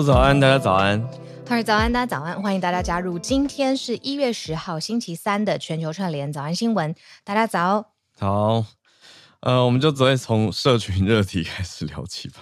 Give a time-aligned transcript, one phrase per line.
[0.00, 1.00] 早安，大家早安。
[1.44, 3.18] 哈喽早安，大家早安，欢迎大家加入。
[3.18, 6.94] 今天是一月十号星期三的全球串联早安新闻，
[7.24, 7.86] 大家早。
[8.18, 8.64] 好，
[9.40, 12.36] 呃，我们就直接从社群热题开始聊起吧。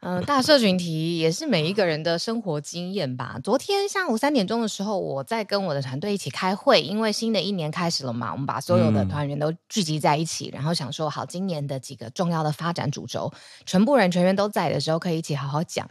[0.00, 3.38] 嗯、 呃，大社群题也是每一个人的生活经验吧。
[3.42, 13.32] 昨天下午三点钟的时候，我在跟我的团队一起开会，因为新的一年开始了嘛，我们把所有的团员都聚集在一起，嗯、然后想说好今年的几个重要的发展主轴，
[13.66, 15.86] 全部人全员都在的时候，可以一起好好讲。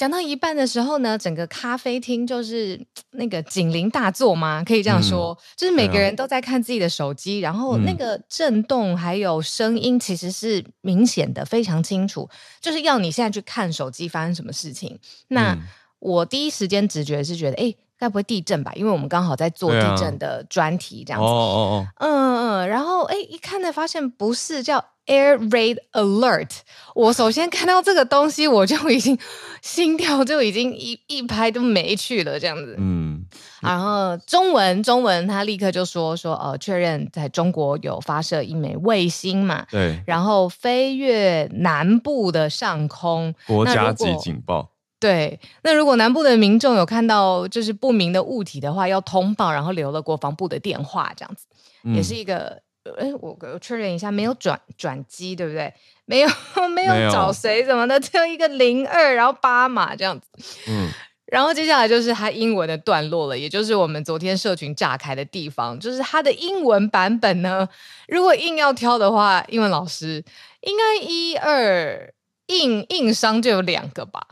[0.00, 4.64] 讲到一半的时候呢，整个咖啡厅就是那个警铃大作吗？
[4.64, 12.26] 可以这样说，嗯、就是每个人都在看自己的手机，嗯、然后那个震动还有声音其实是明显的，非常清楚，
[12.62, 14.98] 就是要你现在去看手机发生什么事情。
[15.28, 15.60] 那、嗯、
[15.98, 18.72] 我第一时间直觉是觉得，哎，该不会地震吧？
[18.74, 21.28] 因为我们刚好在做地震的专题，这样子。
[21.28, 21.86] 哦哦哦。
[21.98, 24.84] 嗯嗯，然后哎，一看呢，发现不是叫。
[25.06, 26.50] Air Raid Alert！
[26.94, 29.18] 我首先看到这个东西，我就已经
[29.60, 32.76] 心跳就已经一一拍都没去了，这样子。
[32.78, 33.24] 嗯，
[33.60, 39.66] 然后中文中文他立刻就说说呃，确认在中国有发射一枚卫星嘛？
[39.68, 40.00] 对。
[40.06, 44.70] 然后飞越南部的上空，国家级警报。
[45.00, 51.46] 对，那如果南部的民众有看到就是不明的物体的话，要通报，然后留了国防部的电话，这样子，
[51.84, 52.62] 嗯、也是一个。
[52.98, 55.72] 哎，我我确认一下，没有转转机，对不对？
[56.06, 56.28] 没有，
[56.74, 60.26] 没有找谁什么的，只有一个零二，然后八码这样子。
[60.66, 60.88] 嗯，
[61.30, 67.68] 然后接下来就是他英文的段落了，也就是我们昨天社群炸开的地方，就是他的英文版本呢。
[68.08, 70.24] 如果硬要挑的话，英文老师
[70.62, 72.12] 应该一二
[72.46, 74.26] 硬硬伤就有两个吧？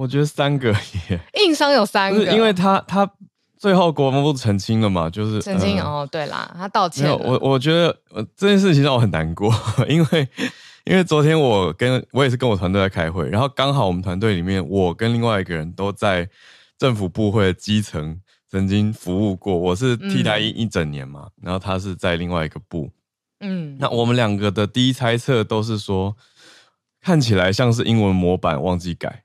[0.00, 0.70] 我觉得三个
[1.08, 3.10] 耶， 硬伤有三个，因为他他。
[3.58, 5.10] 最后国防部澄清了嘛？
[5.10, 7.14] 就是澄清、呃、哦，对啦，他道歉了。
[7.14, 7.94] 我我觉得
[8.34, 9.52] 这件事情让我很难过，
[9.86, 10.26] 因为
[10.86, 16.26] 因为昨天我跟我也是跟我团队在开会，然后刚好我们团队里面我跟另外一个人都在
[16.78, 18.18] 政府部会的基层
[18.48, 22.90] 曾经服务过，我是替代一一整年嘛，嗯、然后他是在另外一个部，
[23.40, 26.16] 嗯，那我们两个的第一猜测都是说，
[27.02, 29.24] 看起来像是英文模板忘记改。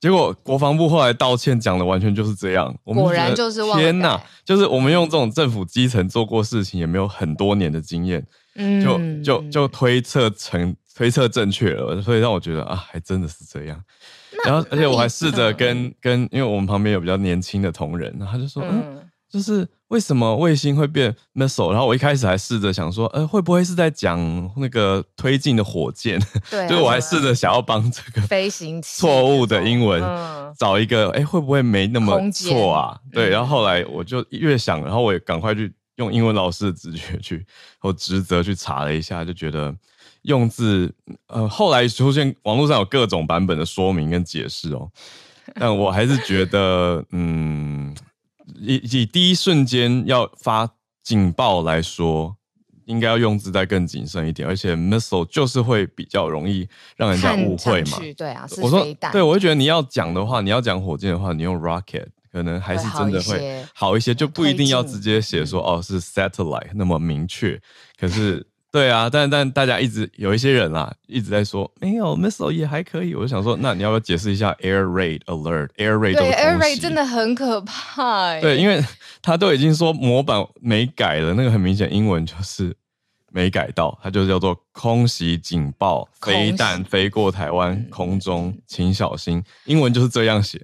[0.00, 2.74] 结果国防部后来道歉，讲的完全就是这样。
[2.84, 13.82] 我们果然就是天哪，就是我们用这种政府基层做过事情，也没有很多年的经验，嗯，就就就推测成推测正确了，所以让我觉得啊，还真的是这样。
[14.44, 18.82] 然后，而且我还试着跟、嗯、跟，因为我们旁边有比较年轻的同仁，他就说，嗯。
[18.86, 21.70] 嗯就是为什么卫星会变 missile？
[21.70, 24.18] 然后我一开始还试着想说，呃，会不会是在讲
[24.56, 26.18] 那个推进的火箭？
[26.50, 30.02] 对、啊，就我还试着想要帮这个飞行器错误的英文
[30.58, 32.98] 找一个，哎、嗯，会不会没那么错啊？
[33.04, 37.46] 间对，然后后来我就越想，然后我也赶快去用英文老师的直觉去
[37.78, 39.74] 和职责去查了一下，就觉得
[40.22, 40.90] 用字，
[41.26, 44.90] 呃，后来出现网络上有各种版本的说明跟解释哦，
[45.54, 47.94] 但我还是觉得，嗯。
[48.56, 50.68] 以以第一瞬间要发
[51.02, 52.36] 警报来说，
[52.86, 57.98] 应该要用字再更谨慎一点，而且 missile 就是会比较容易让人家误会嘛。
[58.16, 67.60] 对啊，我说对，我就觉得你要讲的话，你要讲火箭的话，你用 rocket 可能还是真的会好一些，就不一定要直接写说哦是 satellite 那么明确，
[67.98, 68.46] 可是。
[68.70, 73.14] 对啊，但但大家一直有一些人啊，一直在说没有 missile 也还可以。
[73.14, 78.38] 我就想说，那你要不要解释一下 air raid alert？air raid 对 air raid 真的很可怕。
[78.40, 78.84] 对，因为
[79.22, 82.76] 他都已经说模板没改了，那个很明显英文就是
[83.32, 89.42] 没改到，它就叫做空袭警报，飞弹飞过台湾空中，请小心。
[89.64, 90.60] 英文就是这样写。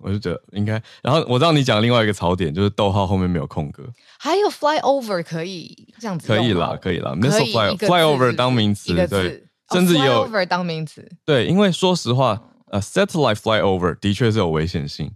[0.00, 3.82] 我就觉得应该，然后我知道你讲另外一个槽点，就是逗号后面没有空格，
[4.18, 11.06] 还有 fly over 可以这样子，可以啦，可以啦，missile fly fly over 当名词，对甚至有 flyover 当名词。
[11.24, 12.40] 对，因为说实话，
[12.70, 15.10] 呃，satellite flyover 的确是有危险性，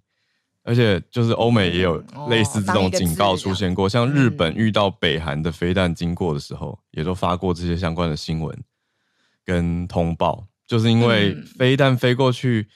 [0.64, 8.56] 而且就是欧美也有类似这种警告出现过，像日本遇到北韩的飞弹经过的时候，也都发过这些相关的新闻
[9.44, 12.68] 跟通报，就是因为飞弹飞过去。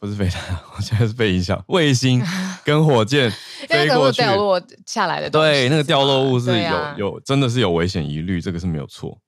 [0.00, 0.42] 不是飞弹，
[0.74, 1.62] 我现在是被影响。
[1.68, 2.22] 卫星
[2.64, 3.30] 跟火箭
[3.68, 9.20] 飞过去，掉落下来的对，那个掉落物是有、啊、有，真的是有危险疑虑，这个是没有错。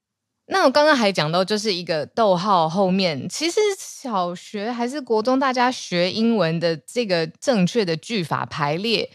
[0.47, 9.11] 那我刚刚还讲到，就是一个逗号后面，其实小学还是国中，大家学英文的这个正确的句法排列，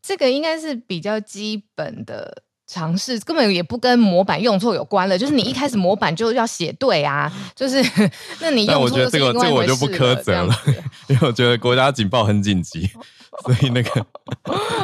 [0.00, 2.42] 这个应该是比较基本的。
[2.66, 7.82] 尝试根本也不跟模板用错有关了，就是你一开始模板就要写对啊，就是
[8.40, 9.42] 那你用错是另外一回事了。
[9.42, 10.54] 但我觉得这个这个我就不苛责了，
[11.08, 12.88] 因为我觉得国家警报很紧急，
[13.44, 14.06] 所以那个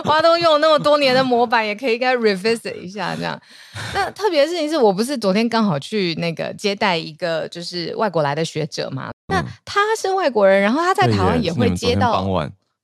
[0.04, 3.40] 花东用那么多年的模板也可以该 revisit 一下这样。
[3.94, 12.26] 那特别的事情是我不是昨天刚好去那个接待一个就是外国来的学者嘛，那他是外国人，然后他在台湾也会接到。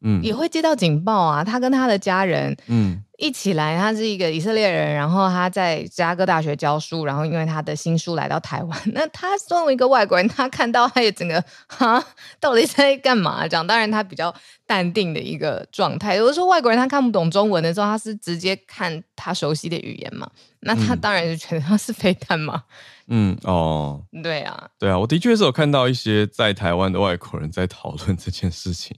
[0.06, 1.43] 嗯，也会接到警报啊。
[1.43, 3.76] 他跟他的家人，嗯，一起来。
[3.76, 7.05] 他是一个以色列人，然后他在芝加哥大学教书。
[7.05, 12.05] 然后因为他的新书来到台湾， 那他作为一个外国人，他看到他也整个哈，
[12.40, 13.46] 到底在干嘛？
[13.46, 14.34] 讲当然他比较
[14.66, 16.14] 淡定的一个状态。
[16.16, 20.28] 有的时候外国人他看不懂中文的时候，他是直接看他熟悉的语言嘛。
[20.60, 22.64] 那他当然就觉得他是飞弹嘛。
[23.06, 28.96] 嗯哦，对啊，对啊，我的确是有看到一些在台湾的外国人在讨论这件事情。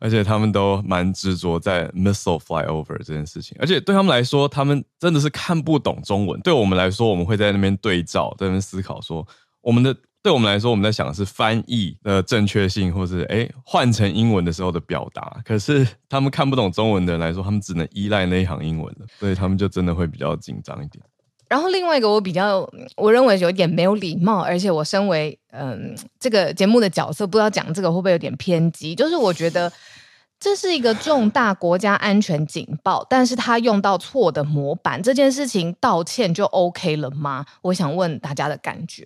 [0.00, 6.40] 而且他们都蛮执着在 missile flyover 这件事情，而且对他们来说，他们真的是看不懂中文。
[6.40, 9.24] 对我们来说，我们会在那边对照，在那边思考说，
[9.60, 15.40] 我们的对我们来说，我们在想的是翻译的正确性，或是诶换成英文的时候的表达。
[15.44, 21.04] 可是他们看不懂中文的人来说，他们只能依赖那一行英文了，所以他们就真的会比较紧张一点。
[21.50, 22.66] 然后另外一个我比较，
[22.96, 29.70] 我认为有点没有礼貌，而且我身为嗯这个节目的角色，不知道讲这个会不会有点偏激，就是我觉得。
[30.40, 37.44] 这是一个重大国家安全警报，但是他用到错的模板，这件事情道歉就 OK 了吗？
[37.60, 39.04] 我想问大家的感觉，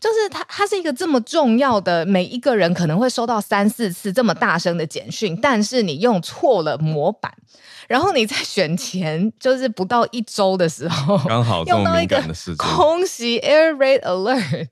[0.00, 7.30] 就是他他是一个这么重要的，每一个人可能会收到三四次这么大声的简讯，但是你用错了模板，
[7.86, 12.18] 然后你在选前就是不到一周的时候，刚好用到一个
[12.56, 14.68] 空袭 Air Raid Alert，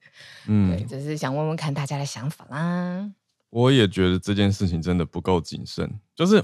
[0.47, 3.11] 嗯，对，就是想问问看大家的想法啦。
[3.51, 6.43] 我也觉得这件事情真的不够谨慎，就是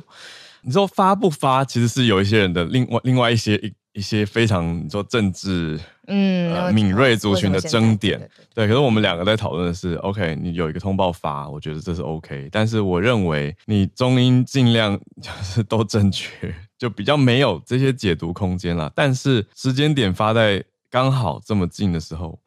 [0.62, 8.18] 你说发不发，其实是有一些人的另外另外一些一一些非常你说政治嗯、呃、敏锐族群的争点，
[8.54, 8.66] 对。
[8.66, 18.90] 可是我们两个在讨论的是，OK，你有一个通报发，我觉得这是 OK，但是我认为你中英尽量就是都正确，就比较没有这些解读空间了。
[18.94, 22.40] 但是时间点发在刚好这么近的时候。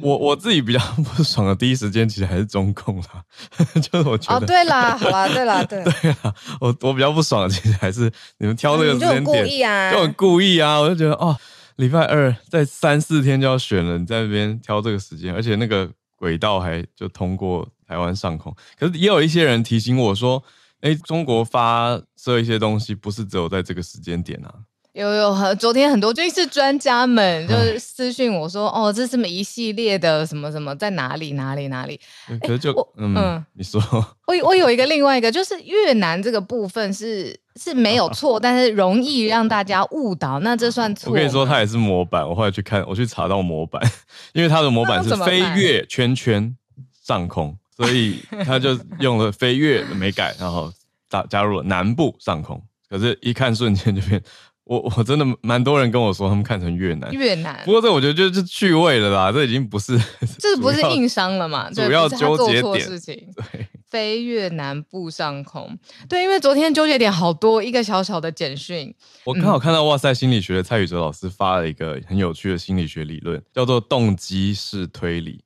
[0.00, 0.80] 我我自己比较
[1.14, 3.22] 不爽的第一时间其实还是中共啦，
[3.80, 11.36] 就是我觉得哦，对啦，好啦，对啦，对 对啦，我我比较不爽的其实还是你们挑这个时间点，就很故意啊，就很故意啊，我就觉得哦，
[11.76, 20.42] 礼拜二在三四天就要选了，你在那边挑这个时间，而且那个轨道还就通过台湾上空，可是也有一些人提醒我说，
[20.80, 24.54] 哎，中国发射一些东西不是只有在这个时间点啊。
[24.96, 32.00] 有有很，昨天很多军事专家们就是私讯我说，哦，这是什么一系列的什么什么在哪里哪里哪里？
[32.40, 33.78] 可是就嗯，嗯，你说，
[34.26, 41.10] 我我有一个另外一个，就是越南这个部分是是没有错，但是容易让大家误导，那这算错？
[41.12, 43.82] 我跟你说，它也是模板，我后来去看，我去查到模板，
[44.32, 46.56] 因为它的模板是飞跃圈圈
[47.04, 50.72] 上空，所以他就用了飞越没改，然后
[51.10, 54.22] 加加入了南部上空，可是一看瞬间就变。
[54.66, 57.62] 我我真的蛮多人跟我说，他们看成越南越南。
[57.64, 59.96] 不过这我觉得就是趣味了啦，这已经不是
[60.40, 61.70] 这不是硬伤了嘛？
[61.70, 63.14] 主要纠结点事情。
[63.36, 65.78] 对， 飞越南部上空。
[66.08, 68.92] 对，因为昨天纠结点好多，一个小小的简讯。
[69.22, 75.44] 我刚好看到哇塞心理学的蔡宇哲老师发了一个很有趣的心理学理论，叫做动机式推理，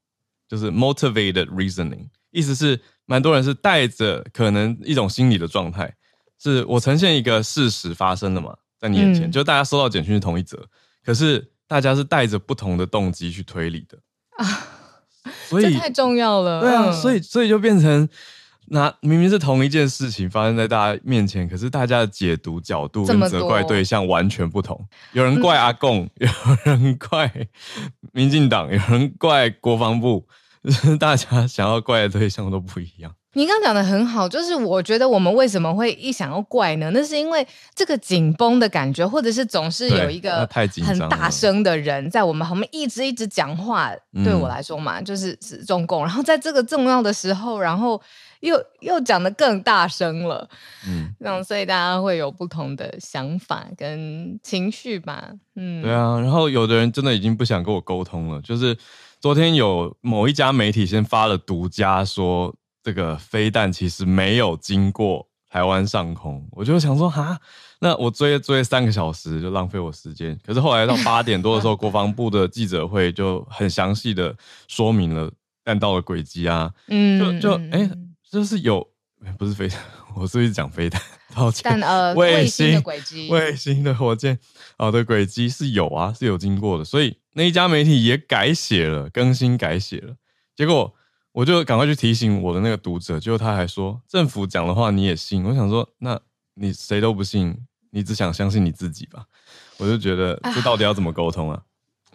[0.49, 2.07] 就是 motivated reasoning。
[2.31, 5.95] 意思是蛮多人是带着可能一种心理的状态，
[6.43, 8.57] 是我呈现一个事实发生了嘛？
[8.81, 10.67] 在你眼前，嗯、就大家收到简讯是同一则，
[11.05, 13.99] 可是大家是带着不同的动机去推理的
[14.39, 14.47] 啊，
[15.49, 16.61] 所以这太重要了。
[16.61, 18.09] 对啊，所以所以就变成
[18.69, 24.89] 那明明是同一件事情发生在大家面前，可是大家的解读角度跟责怪对象完全不同。
[25.13, 26.29] 有人怪阿贡，有
[26.65, 27.49] 人怪
[28.13, 30.27] 民进党，有人怪国防部，
[30.65, 33.13] 就 是大家想要怪的对象都不一样。
[33.35, 36.91] 你刚刚讲的很好，就是我觉得我们为什么会一想要怪呢？
[36.93, 37.47] 那是因为
[37.77, 40.49] 这个紧绷的感觉，或者是总是有一个
[40.85, 43.93] 很大声的人在我们旁边一直一直讲话。
[44.25, 46.03] 对我来说嘛，就是是中共。
[46.03, 48.01] 然后在这个重要的时候，然后
[48.41, 50.49] 又又讲的更大声了，
[50.89, 55.31] 嗯，然后所以大家会有不同的想法跟情绪吧。
[55.55, 56.19] 嗯，对啊。
[56.19, 58.77] 然后有的人真的已经不想跟我沟通了，就是
[59.21, 62.53] 昨天有某一家媒体先发了独家说。
[62.91, 67.39] 这个飞弹其实没有经过台湾上空，我就想说哈，
[67.79, 70.37] 那我追追三个小时就浪费我时间。
[70.45, 74.35] 可是后来到八点多的时候，国防部的记者会就很详细的
[74.67, 75.31] 说明了
[75.63, 77.89] 弹道的轨迹啊，嗯，就就哎，
[78.29, 78.85] 就是有
[79.39, 79.81] 不是飞弹，
[80.17, 81.01] 我是一直讲飞弹，
[81.33, 84.37] 抱歉，但呃， 卫星的轨迹，卫星的火箭
[84.77, 90.17] 好的轨迹是有啊，是有经过的，所以那一家媒体也改写了，更新改写了，
[90.57, 90.93] 结果。
[91.33, 95.45] 我就赶快去提醒我的那个读者，结果他还说政府讲的话你也信？
[95.45, 96.19] 我想说，那
[96.55, 97.57] 你谁都不信，
[97.91, 99.25] 你只想相信你自己吧？
[99.79, 101.63] 我就觉得这到底要怎么沟通啊？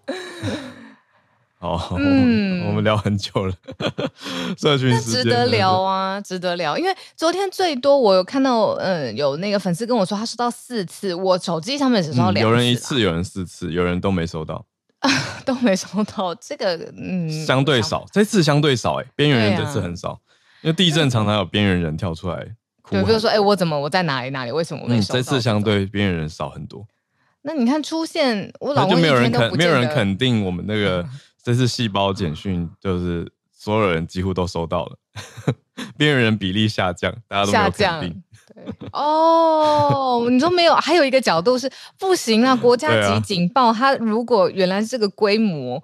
[1.58, 3.56] 好，嗯，我们聊很久了，
[4.56, 6.78] 社群值得聊啊，值得聊。
[6.78, 14.64] 因为昨天最多我有看到，嗯，有那个粉丝跟我说他收到四次，我手机上面只收到两次，有人一次，有人四次，有人都没收到。
[15.46, 20.18] 都没收到这个，嗯，相对少，这次相对少，哎，边缘人这次很少，啊、
[20.62, 22.38] 因为地震常常有边缘人跳出来
[22.82, 24.52] 哭，对，比如说，哎，我怎么我在哪里哪里？
[24.52, 25.24] 为什么我没收到、嗯？
[25.24, 26.86] 这次相对边缘人少很多。
[27.42, 31.06] 那你看出现，我老公就没有人肯，没有人肯定我们那个
[31.44, 34.98] 这次细胞简讯，就是所有人几乎都收到了，
[35.96, 38.24] 边缘人比例下降，大家都没有肯定。
[38.92, 40.74] 哦，你说没有？
[40.76, 41.70] 还有一个角度是
[42.00, 42.56] 不行啊！
[42.56, 45.82] 国家级警报，它如果原来是这个规模，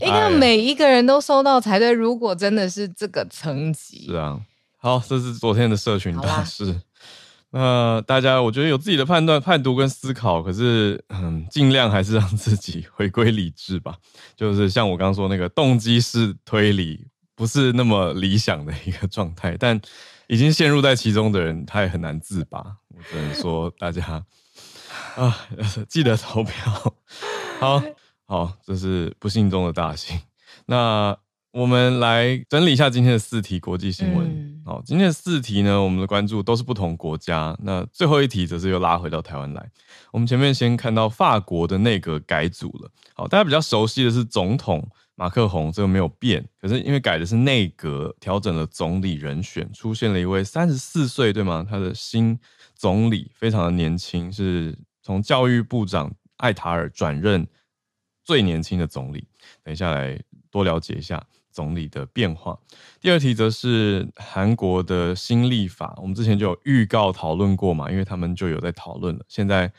[0.00, 1.90] 应该每一个人都收到才对。
[1.90, 4.40] 如果真的是这个层级，是啊。
[4.76, 6.80] 好，这是昨天的社群大事。
[7.50, 13.96] 那大家，我觉得有自己的判断、判读跟思考，可是嗯，尽量还是让自己 回归理智吧。
[14.36, 19.80] 就是像我刚刚说那个动机式推理，不是那么理想的一个状态，但。
[20.30, 22.64] 已经陷入在其中的人，他也很难自拔。
[22.86, 24.24] 我只能说，大家
[25.16, 25.36] 啊，
[25.90, 26.94] 记得投票。
[27.58, 27.82] 好
[28.26, 30.20] 好，这是不幸中的大幸。
[30.66, 31.16] 那
[31.50, 34.24] 我们来整理一下今天的四题国际新闻。
[34.28, 37.58] 嗯、好，今天的四题呢，我们的关注都是不同国家。
[37.64, 39.68] 那最后一题则是又拉回到台湾来。
[40.12, 42.88] 我们前面先看到法国的内阁改组了。
[43.14, 44.88] 好，大家比较熟悉的是总统。
[45.20, 51.62] 马克宏这个没有变，可是因为改的是内阁，调整了总理人选，出现了一位三十四岁，对吗？
[51.68, 52.40] 他的新
[52.74, 57.46] 总理非常的年轻，是从教育部长艾塔尔转任
[58.24, 59.28] 最年轻的总理。
[59.62, 60.18] 等一下来
[60.50, 61.22] 多了解一下
[61.52, 62.58] 总理的变化。
[62.98, 69.70] 第二题则是韩国的新立法，我们之前就有预告讨论过嘛，因为他们就有在讨论了，现在。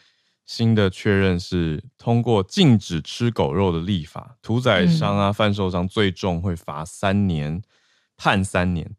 [0.52, 7.62] 新的确认是通过禁止吃狗肉的立法，屠宰商啊、贩售商最重会罚三年，
[8.18, 8.94] 判三年。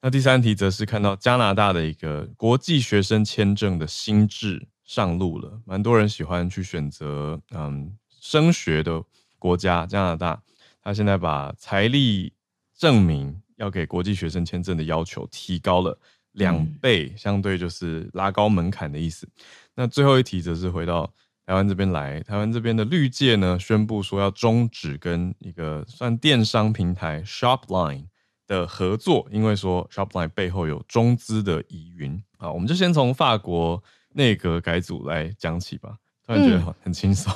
[0.00, 9.04] 那第三题则是看到加拿大的一个国际学生签证的新制上路了，蛮多人喜欢去选择嗯升学的
[9.38, 9.84] 国家。
[9.84, 10.42] 加拿大
[10.82, 12.32] 他现在把财力
[12.74, 15.98] 证明要给国际学生签证的要求提高了
[16.32, 19.28] 两倍，相对就是拉高门槛的意思。
[19.76, 21.12] 那最后一题则是回到
[21.46, 28.06] 台湾这边来，台湾这边的绿界呢宣布说要终止跟一个算电商平台 Shopline
[28.46, 32.20] 的合作，因为说 Shopline 背后有中资的疑云。
[32.38, 33.82] 啊，我们就先从法国
[34.14, 37.32] 内阁改组来讲起吧，突然觉得很很轻松。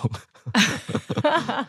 [0.52, 1.66] 嗯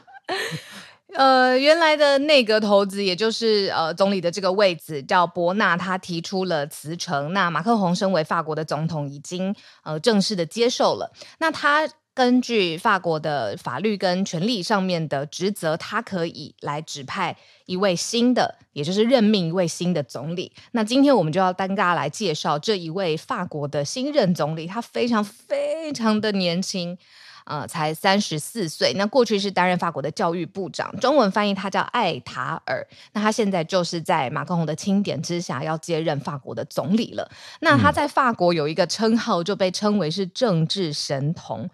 [1.14, 7.34] 呃，原来的内阁头子，也就是呃总理的这个位置叫伯纳，他提出了辞呈。
[7.34, 9.54] 那马克宏身为法国的总统，已经
[9.84, 11.12] 呃正式的接受了。
[11.40, 20.54] 那他根据法国的法律跟权力上面的职责，他可以来指派一位新的，也就是任命一位新的总理。
[20.72, 26.98] 那今天我们就要跟大家来介绍这一位法国的新任总理，他非常非常的年轻。
[27.46, 28.94] 呃，才三十四岁。
[28.94, 32.86] 那过去是担任法国的教育部长，中文翻译他叫艾塔尔。
[33.14, 37.30] 那他现在就是在马克宏的钦点之下，要接任法国的总理了。
[37.62, 41.70] 那他在法国有一个称号，就被称为是政治神童。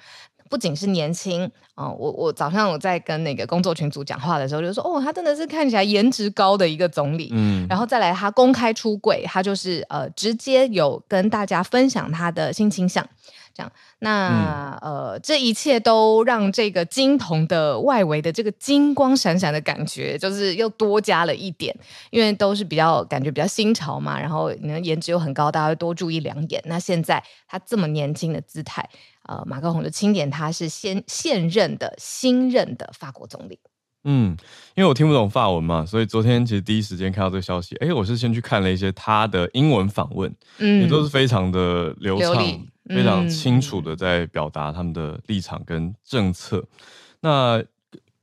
[0.50, 1.44] 不仅是年轻
[1.76, 7.28] 啊、呃，我我早上我在跟那个工作群组讲话的时候，就说哦，他真的是看起来颜值高的一个总理。
[7.34, 13.06] 嗯，然后再来他公开出柜，他就是呃直接有跟大家分享他的性倾向。
[13.58, 21.76] 这样，那、嗯、呃，这一切都让这个金铜的外围的这个金光闪闪的感觉，就是又多加了一点，
[22.12, 26.62] 因为都是比较感觉比较新潮嘛，然后你的颜值又很高，大家会多注意两眼。
[26.66, 28.88] 那现在他这么年轻的姿态，
[29.24, 33.60] 呃，马克宏就钦点他是现现任的新任的法国总理。
[34.10, 34.38] 嗯，
[34.76, 46.58] 因为我听不懂法文嘛，所以昨天其实第一时间看到这个消息，哎，我是先去看了一些他的英文访问，嗯，也都是非常的流畅、嗯、非常清楚的在表达他们的立场跟政策。
[46.60, 46.68] 嗯、
[47.22, 47.64] 那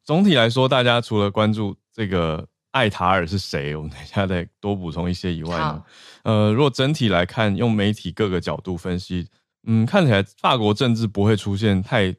[0.02, 5.84] 总体来说，大家除了关注这个艾塔尔是谁，我们等一下再多补充一些以外呢，
[6.24, 9.28] 呃，如果整体来看，用媒体各个角度分析，
[9.66, 12.14] 嗯，看起来法国政治不会出现太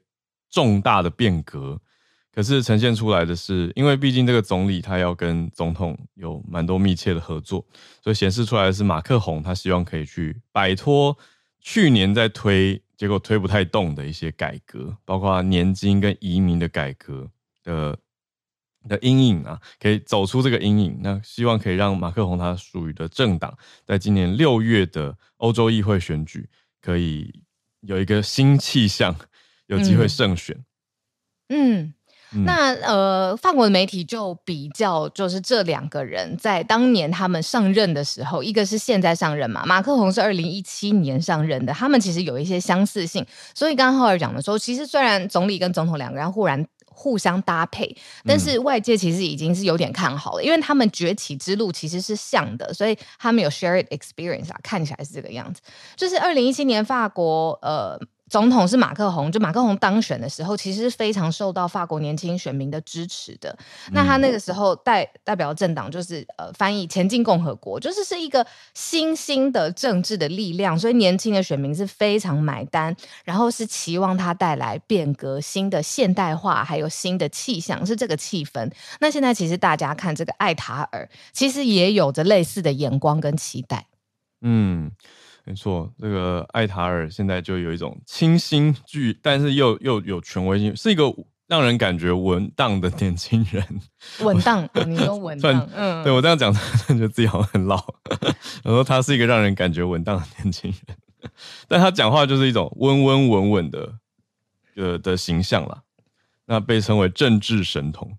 [0.49, 1.79] 重大的变革。
[2.33, 7.65] 可是呈现出来的是，因为毕竟这个总理他要跟总统有蛮多密切的合作，
[8.03, 11.17] 所以显示出来的是马克宏他希望可以去摆脱
[11.67, 17.27] 去年在推结果推不太动的一些改革，包括年金跟移民的改革
[17.63, 17.97] 的
[18.87, 20.99] 的阴影啊，可以走出这个阴影。
[21.01, 26.47] 那希望可以让马克宏他属于的政党在今年六月的欧洲议会选举
[26.79, 27.41] 可以
[27.81, 29.15] 有一个新气象，
[29.65, 30.55] 有机会胜选。
[31.49, 31.81] 嗯。
[31.81, 31.93] 嗯
[32.43, 43.25] 那呃，法国的媒体就比较，就是这两个人在当年他们上任的时候，一个是现在上任嘛，马克宏是二零一七年上任的，他们其实有一些相似性。
[43.53, 55.61] 所以刚刚浩尔讲的时候，其实虽然总理跟总统两个人忽然互相搭配，但是外界其实已经是有点看好了，因为他们崛起之路其实是像的，所以他们有 shared experience 啊，看起来是这个样子。
[55.95, 57.99] 就是二零一七年法国呃。
[58.29, 63.55] 总统是马克宏，就马克宏当选的时候，其实是非常受到法国年轻选民的支持的。
[63.91, 78.71] 那他那个时候代代表政党就是呃，翻译前进共和国，就是是一个新兴的政治的力量，所以年轻的选民是非常买单，然后是期望他带来变革、新的现代化，还有新的气象，是这个气氛。
[78.99, 83.85] 那现在其实大家看这个艾塔尔，其实也有着类似的眼光跟期待。
[84.41, 84.91] 嗯。
[85.47, 91.03] 没错，这个艾塔尔现在就有一种清新剧，但是又又有权威性，是一个
[91.47, 93.63] 让人感觉稳当的年轻人。
[94.21, 96.51] 稳当，你说稳 当，嗯，对我这样讲，
[96.87, 97.75] 觉得自己好像很老。
[98.65, 100.97] 我说他是一个让人感觉稳当的年轻人，
[101.69, 103.93] 但他讲话就是一种温温稳稳的
[104.75, 105.83] 呃的形象啦。
[106.47, 108.17] 那被称为政治神童。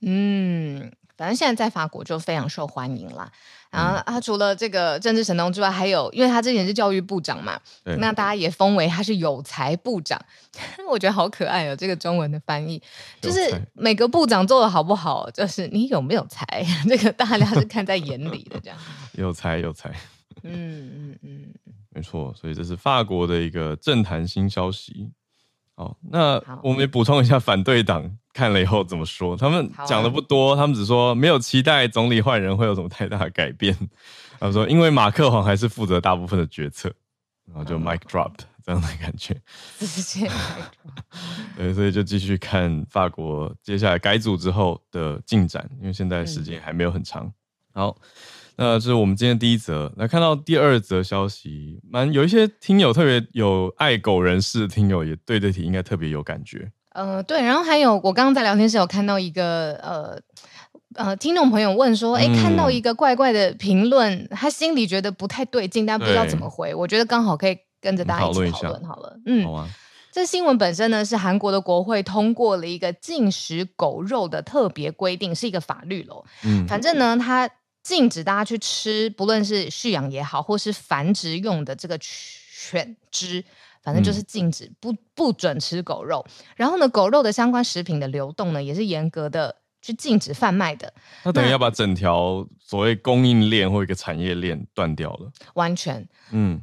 [0.00, 0.92] 嗯。
[1.16, 3.30] 反正现在在法国就非常受欢迎啦。
[3.70, 7.58] 然后他除了这个政治神童之外，还有因为他之前是教育部长嘛，
[7.98, 10.20] 那大家也封为他是有才部长。
[10.90, 12.82] 我觉得好可爱哦，这个中文的翻译
[13.20, 16.44] 就是每个部长做的好不好，就是你有没有才，
[16.86, 18.78] 这个大家是看在眼里的这样。
[19.12, 19.88] 有 才有才，
[20.42, 21.54] 嗯嗯嗯，
[21.94, 22.34] 没错。
[22.38, 25.10] 所以这是法国的一个政坛新消息。
[25.82, 28.18] 好，那我们也补充一下反对党。
[28.34, 29.36] 看了以后怎么说？
[29.36, 33.76] 他们讲的不多，啊、他们只说没有期待总理换人会有什么太大的改变。
[34.40, 36.90] 他们说， 因为马克宏还是负责大部分的决策，
[37.44, 38.32] 然后就 mic drop
[38.64, 39.36] 这样的感觉。
[41.58, 47.26] 对，所以就继续看法国接下来改组之后的进展，因为现在时间还没有很长。
[47.26, 47.32] 嗯、
[47.74, 47.96] 好，
[48.56, 49.92] 那这是我们今天第一则。
[49.96, 56.70] 来看到第二则消息，蛮有一些听友特别有爱狗人士，听友也对这题应该特别有感觉。
[56.90, 60.20] 呃，对，然后还有，我刚刚在聊天室有看到一个呃
[60.94, 66.74] 呃听众朋友问说，哎，看到一个怪怪的评论，他心里觉得不太对劲，但不知道怎么回。
[66.74, 69.18] 我觉得刚好可以跟着大家一起讨论好了。
[69.24, 69.68] 嗯，好啊。
[70.12, 76.22] 这新闻本身呢，是韩国的国会通过了一个禁食狗肉的特别规定，是一个法律喽。
[76.44, 77.48] 嗯，反正呢，它
[77.82, 83.44] 禁止大家去吃，不论是蓄养也好，或是繁殖用的这个犬只。
[83.84, 90.94] 反正就是禁止不不准吃狗肉，然后呢，狗肉的相关食品的流动呢，也是严格的去禁止贩卖的。
[91.24, 95.32] 那等于要把整条所谓供应链或一个产业链断掉了。
[95.54, 96.62] 完全，嗯，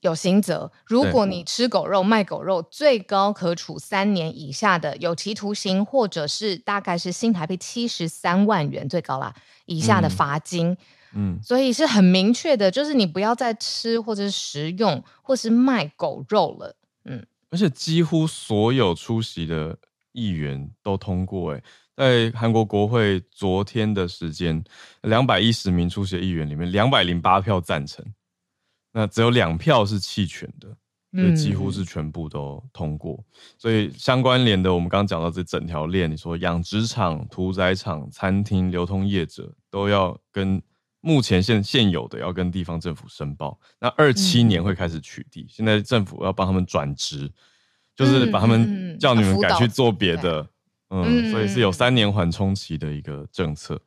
[0.00, 0.70] 有刑责。
[0.84, 9.34] 如果你吃狗肉、卖狗肉，最高可处三年以下的有期徒刑，或者是大概是新台币七十三万元最高啦
[9.66, 10.68] 以下的罚金。
[10.68, 10.76] 嗯
[11.12, 16.76] 嗯，所以是很明确的，就是你不要再吃或者是食用或是卖狗肉了。
[17.04, 19.76] 嗯，而且几乎所有出席的
[20.12, 21.52] 议员都通过。
[21.52, 21.62] 哎，
[21.96, 24.62] 在韩国国会昨天的时间，
[25.02, 28.04] 两百一十名出席的议员里面，两百零八票赞成，
[28.92, 30.68] 那只有两票是弃权的，
[31.12, 33.14] 所以几乎是全部都通过。
[33.14, 33.24] 嗯、
[33.58, 40.62] 所以相关联的，我们刚刚讲到这整条链，你说养殖场、屠宰场、餐厅、流通业者都要跟。
[41.02, 47.32] 目前现现有的要跟地方政府申报，那二七年会开始取缔，嗯、现在政府要帮他们转职，
[47.96, 50.46] 就是把他们叫你们改去做别的，
[50.90, 53.80] 嗯，嗯，所以是有三年缓冲期的一个政策。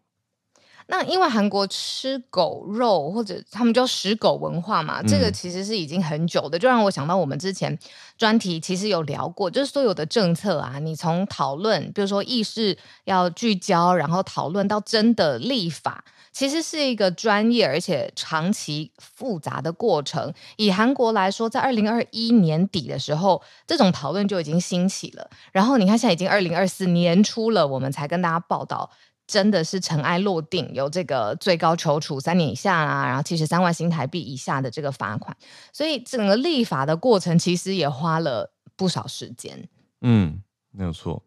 [0.87, 7.77] 那因为韩国吃狗肉或者他们叫食狗文化嘛，这个其实是已经很久的，就让我想到我们之前
[8.17, 20.33] 专题其实有聊过，就是所有的政策啊，你从讨论，比如说意识要聚焦，然后讨论到真的立法，其实是一个专业而且长期复杂的过程。
[20.57, 25.29] 以韩国来说，在二零二一年底的时候，这种讨论就已经兴起了。
[25.51, 28.89] 然后你看，现在已经二零二四年初了，我们才跟大家报道。
[29.25, 35.35] 真的是尘埃落定，有这个最高求处三年以下啊，然后七十三万新台币以下的这个罚款，
[35.71, 39.69] 所以整个立法的过程其实也花了不少时间。
[40.01, 41.23] 嗯，没有错。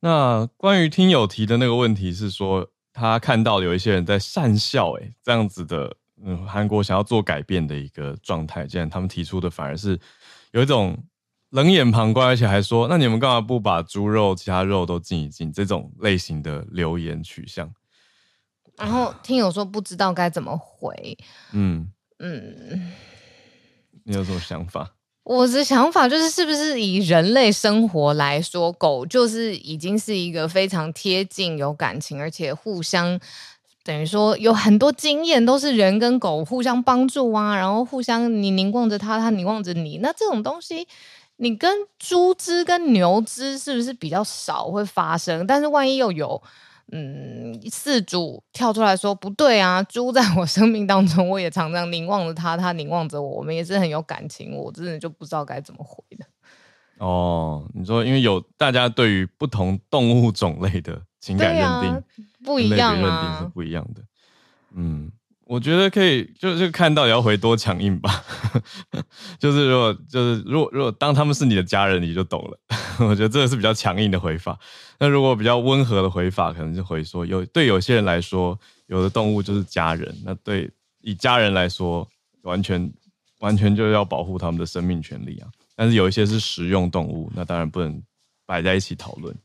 [0.00, 9.98] 那关于听友提的那个问题是说，他看到有一些人在讪笑，哎，这样子的，嗯，韩国想要做改变的一个状态，既然他们提出的反而是
[10.52, 10.96] 有一种。
[11.50, 17.70] 冷眼旁观，而且还说：“那你们干嘛不把猪肉、其他肉都禁一禁？”这种类型的留言取向。
[18.76, 21.18] 然后听友说不知道该怎么回。
[21.52, 22.92] 嗯嗯，
[24.04, 24.94] 你有什么想法？
[25.24, 33.20] 我的想法就是，是不是以人类生活来说，狗就是已经是一个非常贴近、有感情，而且互相
[33.84, 40.86] 等于说有很多经验，都是人跟狗互相帮助啊，然后互相你凝望着它，它凝望着你，那这种东西。
[41.42, 45.46] 你跟猪只跟牛只是不是比较少会发生？
[45.46, 46.40] 但是万一又有，
[46.92, 56.26] 嗯，饲主跳出来说不对啊，猪在我生命当中，我也常常凝望着它，它凝望着我，我们也是很有感情，我真的就不知道该怎么回的。
[56.98, 62.02] 哦，你说因为有大家对于不同动物种类的情感认定、啊、
[62.44, 64.02] 不一样啊，认定是不一样的，
[64.74, 65.10] 嗯。
[65.50, 68.24] 我觉得可以，就是看到也要回多强硬吧。
[69.36, 72.56] 就是如果就是如果如果当他们是你的家人，你就懂了。
[73.04, 74.56] 我觉得这个是比较强硬的回法。
[75.00, 80.16] 那如果比较温和的回法，可能就回说有对有些人来说，有的动物就是家人。
[80.24, 82.06] 那对以家人来说，
[82.42, 82.88] 完全
[83.40, 85.48] 完全就要保护他们的生命权利啊。
[85.74, 88.00] 但是有一些是食用动物，那当然不能
[88.46, 89.36] 摆在一起讨论。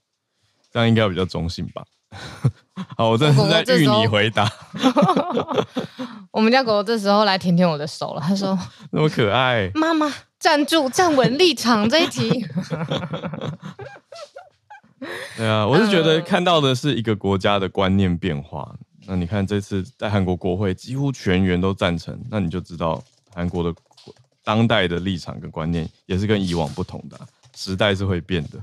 [0.71, 1.83] 这样应该比较中性吧。
[2.97, 4.51] 好，我真的是在预你回答。
[6.31, 8.57] 我们家狗狗这时候来舔舔我的手了，他说
[8.91, 12.45] ：“那么可爱。”妈妈站住，站稳立场这一题。
[15.37, 18.75] 对啊，我是觉得看到的是一个国家的观念变化。
[19.07, 23.01] 那你看这次在韩国国会几乎全员都赞成，那你就知道
[23.33, 23.73] 韩国的
[24.43, 27.17] 当代的立场跟观念也是跟以往不同的，
[27.55, 28.59] 时代是会变的。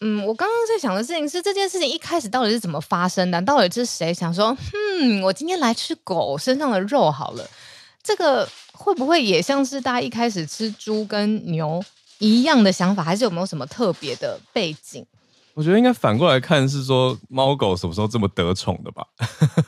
[0.00, 3.40] 嗯，我刚刚在想的事情是这件事情一开始到底是怎么发生的？
[3.42, 4.56] 到底是谁想说，
[5.00, 7.48] 嗯，我今天来吃狗身上的肉好了？
[8.02, 11.82] 这个会不会也像是大家一开始吃猪跟牛
[12.18, 13.02] 一样的想法？
[13.02, 15.04] 还是有没有什么特别的背景？
[15.54, 19.06] 我觉得应该反过来看，是说猫狗什么时候这么得宠的吧？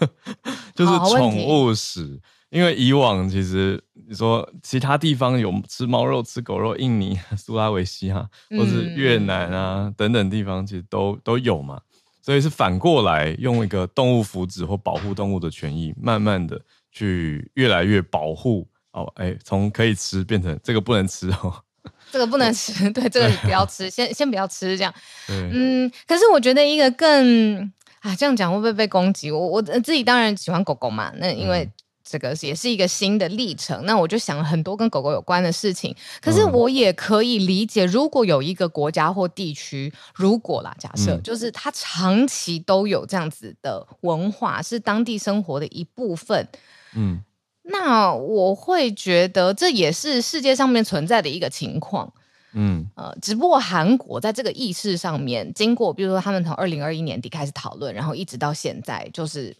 [0.76, 2.20] 就是宠物史。
[2.50, 11.78] 因为以往其实你说其他地方有吃猫肉、吃狗肉，印尼、 苏拉维西啊，或是越南啊、嗯、等等地方，其实都都有嘛。
[12.22, 16.58] 所以是反过来用一个动物福祉或保护动物的权益，慢慢的
[16.90, 19.12] 去越来越保护哦。
[19.16, 21.62] 哎，从可以吃变成这个不能吃哦，
[22.10, 24.94] 这个不能吃， 对，这个不要吃，先先不要吃这样。
[25.28, 27.60] 嗯，可是我觉得一个更
[28.00, 29.30] 啊，这样讲会不会被攻击？
[29.30, 31.70] 我我自己当然喜欢狗狗嘛，那因为。
[32.08, 35.94] 这个也是一个新的历程，那我就想了很多跟狗狗有关的事情。
[36.22, 46.48] 可是我也可以理解，如果有一个国家或地区，如果啦，假设就是它长期都有这样子的文化，是当地生活的一部分，
[46.94, 47.22] 嗯，
[47.64, 52.12] 那我会觉得这也是世界上面存在的一个情况，
[52.54, 59.54] 嗯，呃，只不过韩国在这个意识上面，经过比如说他们从二零二一年底开始讨论，然后一直到现在，就是。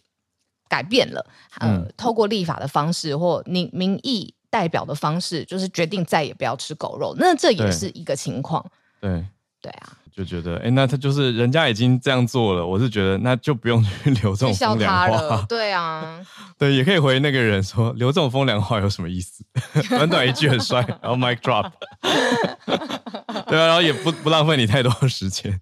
[0.69, 1.25] 改变了，
[1.59, 7.13] 呃，透过立法的方式或民民意代表的方式，就是决定再也不要吃狗肉。
[7.17, 8.65] 那这也是一个情况。
[9.01, 9.25] 对
[9.61, 15.45] 对啊，就觉得，哎、欸，那他就是人家已经这样做了，我是觉得那就不用去留这种风凉话了。
[15.49, 16.19] 对啊，
[16.57, 19.43] 对，也可以回那个人说，留这种风凉话有什么意思？
[19.89, 21.71] 短短一句很帅，然后 mic drop。
[23.47, 25.59] 对啊，然后也不不浪费你太多的时间。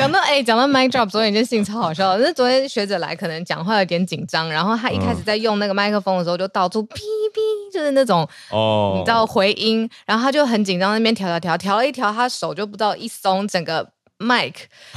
[0.00, 2.24] 讲到哎，讲到 mic drop，昨天一件事情超好笑的。
[2.24, 13.86] 是昨天学者来，可能讲话有点紧张，然后他一开始在用那个麦克风的时候，就到处哔哔，就是那种哦，你知道回音，然后他就很紧张，那边调调调调了一调，他手就不知道一松，整个
[14.18, 14.54] mic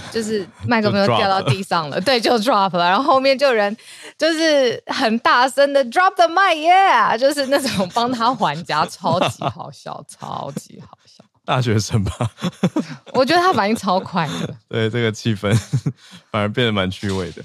[0.10, 2.90] 就是 麦克风掉到地上了，对，就 drop 了。
[2.90, 3.76] 然后后面就有人
[4.18, 11.03] 就是很大声的 drop the mic，yeah，就是那种帮他还家，超级好笑，超级好笑。
[11.46, 12.32] 大学生吧，
[13.14, 14.56] 我觉得他反应超快的。
[14.70, 15.54] 对，这个气氛
[16.32, 17.44] 反而变得蛮趣味的。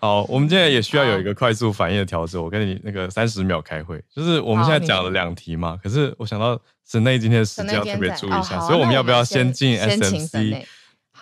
[0.00, 2.42] 好，我们现在也需要有一个快速反应的调整。
[2.42, 5.78] 我跟你那个三十秒开会，就是我们现在讲了两题嘛。
[5.80, 10.64] 可是我想到神内今天的时间要特别注意一下，所以我们要不要先进 SMC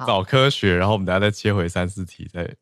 [0.06, 2.54] 找科学，然后我们等下再切回三四题再。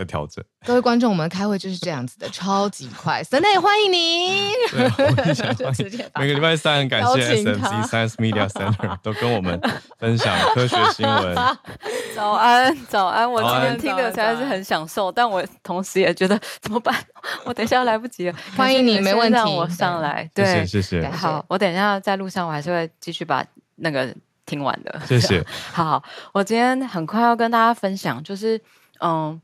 [0.00, 3.22] 在调整，各位观众，我们开会就是这样子的，超级快。
[3.22, 4.50] 神内欢迎你
[6.18, 9.60] 每个礼拜三，感谢 SMC Science Media Center 都跟我们
[9.98, 11.36] 分享科学新闻。
[12.16, 16.96] 早安，早安，我今天听的实在是很享受，但我同时也觉得怎么办？
[17.44, 18.34] 我等一下要来不及了。
[18.56, 20.28] 欢迎你，没问题，让我上来。
[20.34, 21.06] 对，谢谢。
[21.10, 23.44] 好，我等一下在路上，我还是会继续把
[23.76, 24.14] 那个
[24.46, 24.98] 听完的。
[25.06, 25.44] 谢谢。
[25.72, 28.58] 好，我今天很快要跟大家分享，就是
[29.00, 29.38] 嗯。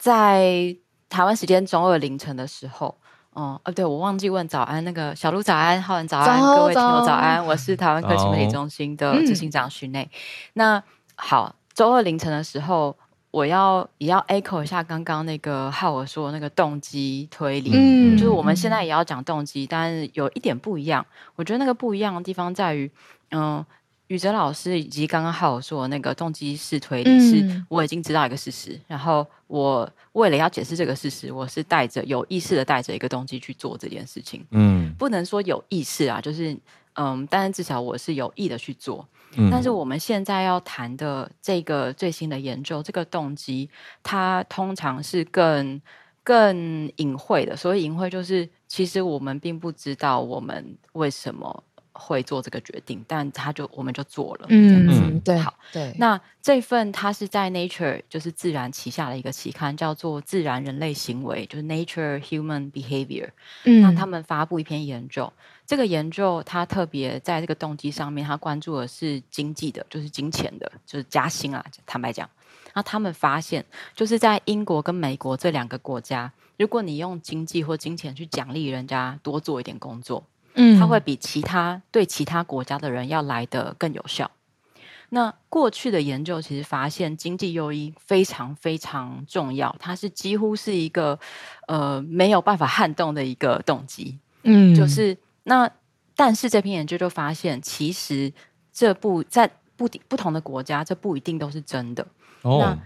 [0.00, 0.74] 在
[1.10, 2.96] 台湾时间中二凌晨的时候，
[3.34, 10.02] 哦，呃，对，我忘记问早安，那个小鹿早安，浩然早安，早各位听友早安，我是台湾科技媒体中心的执行长徐内。
[10.04, 10.16] 嗯、
[10.54, 10.82] 那
[11.16, 12.96] 好，周二凌晨的时候，
[13.30, 21.04] 我要也要 echo 一下刚刚那个浩尔说的那个动机推理，嗯，就是我们现在也要讲动机，但是有一点不一样。
[21.36, 22.90] 我觉得那个不一样的地方在于，
[23.32, 23.62] 嗯。
[24.10, 34.44] 宇哲老师以及刚刚浩尔说的那个动机式推理，是我已经知道一个事实，嗯、然后我为了要解释这个事实，我是带着有意识的带着一个动机去做这件事情。
[34.50, 36.58] 嗯，不能说有意识啊，就是
[36.94, 39.06] 嗯，但是至少我是有意的去做。
[39.36, 43.70] 嗯、但是我们现在要谈的这个最新的研究，这个动机
[44.02, 45.80] 它通常是更
[46.24, 51.62] 更隐晦的，所以隐晦就是其实我们并不知道我们为什么。
[51.92, 54.46] 会做这个决定，但他就我们就做了。
[54.48, 55.94] 嗯嗯，对，好，对。
[55.98, 63.30] 那这份它是在 Nature，就是自然旗下的一个期刊，叫做《自然人类行为》，就是 Nature Human Behavior。
[63.64, 65.32] 嗯，那他们发布一篇研究，
[65.66, 71.64] 这个研究它特别在这个动机上面，它关注的是经济的，就是金钱的，就是加薪啊。
[71.84, 72.28] 坦白讲，
[72.74, 80.24] 那他们发现，就是在英国跟美国这两个国家，如果你用经济或金钱去奖励人家多做一点工作。
[80.54, 84.30] 嗯，它会比其他对其他国家的人要来得更有效。
[85.12, 91.18] 那过去的研究其实发现，经济诱因非常非常重要，它是几乎是一个
[91.66, 94.18] 呃没有办法撼动的一个动机。
[94.44, 95.68] 嗯，就是那，
[96.14, 98.32] 但是这篇研究就发现，其实
[98.72, 102.06] 这不在不不同的国家，这不一定都是真的。
[102.42, 102.58] 哦。
[102.60, 102.78] 那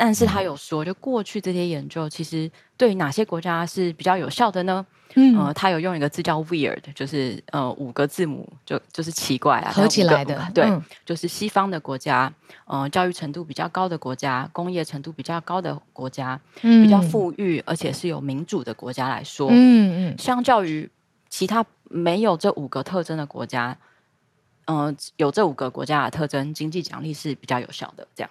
[0.00, 4.86] 但是他有说，就过去这些研究，其实对于哪些国家是比较有效的呢？
[5.16, 10.48] 嗯，呃，他有用一个字叫 weird，就是呃五个字母就就是奇怪啊，合起来的。
[10.54, 12.32] 对，嗯、就是西方的国家，
[12.66, 20.88] 呃，教育程度比较高的国家，工业程度比较高的国家，嗯、比较富裕而且是有民主的国家来说，嗯嗯，相较于
[21.28, 23.76] 其他没有这五个特征的国家，
[24.66, 28.30] 嗯、呃，有这五个国家的特征，经济奖励是比较有效的，这样。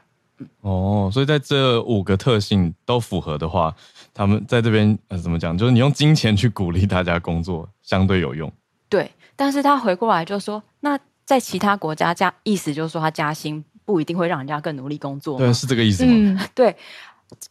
[0.62, 3.74] 哦，所以在这五个特性都符合的话，
[4.14, 5.58] 他们在这边呃怎么讲？
[5.58, 8.52] 就是你用金钱去鼓励大家工作，相对有用。
[8.90, 15.38] 对，但是他回过来就说，那在其他国家加，意思就是说他加薪不一定会让人家更努力工作。
[15.38, 16.12] 对，是这个意思吗？
[16.14, 16.76] 嗯、对，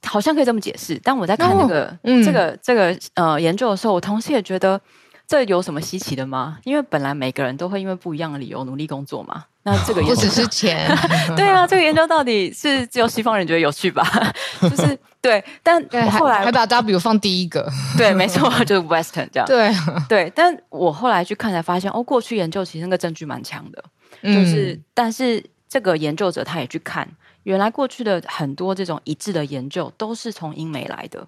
[0.04, 1.00] 好像可以这么解释。
[1.02, 4.80] 但我在看那个、哦嗯、这个这个呃研究的时候，我同时也觉得。
[5.26, 6.58] 这有什么稀奇的吗？
[6.64, 9.44] 因为本来每个人都会因为不一样的理由努力工作嘛。
[9.64, 10.88] 那这个不只是钱，
[11.36, 14.04] 对啊，这个研究到底是只有西方人觉得有趣吧？
[14.62, 19.46] 就是对，但后来还，还把 W 放第一个，对，没错，就是 Western 这样。
[19.48, 19.72] 对
[20.08, 23.84] 对，但我后来去看才发现，哦，过去研究其实那个证据蛮强的，
[24.22, 27.08] 就是，嗯、但是这个研究者他也去看，
[27.42, 31.26] 原来过去的很多这种一致的研究都是从英美来的。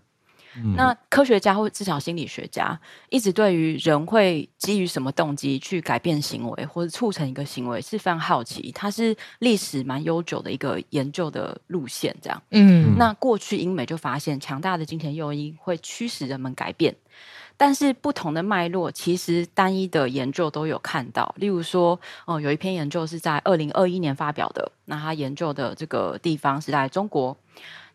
[0.74, 2.78] 那科学家或至少心理学家
[3.10, 12.14] 一直对于人会基于什么动机去改变行为或者促成一个行为是非常好奇，它是历史蛮悠久的一个研究的路线。
[12.20, 16.94] 这样，嗯，那过去英美就发现强大的金钱诱因会驱使人们改变，
[17.56, 21.32] 但是不同的脉络其实单一的研究都有看到。
[21.38, 27.36] 例如说，哦，有一篇研究是在二零二一年发表的，那他研究的这个地方是在中国。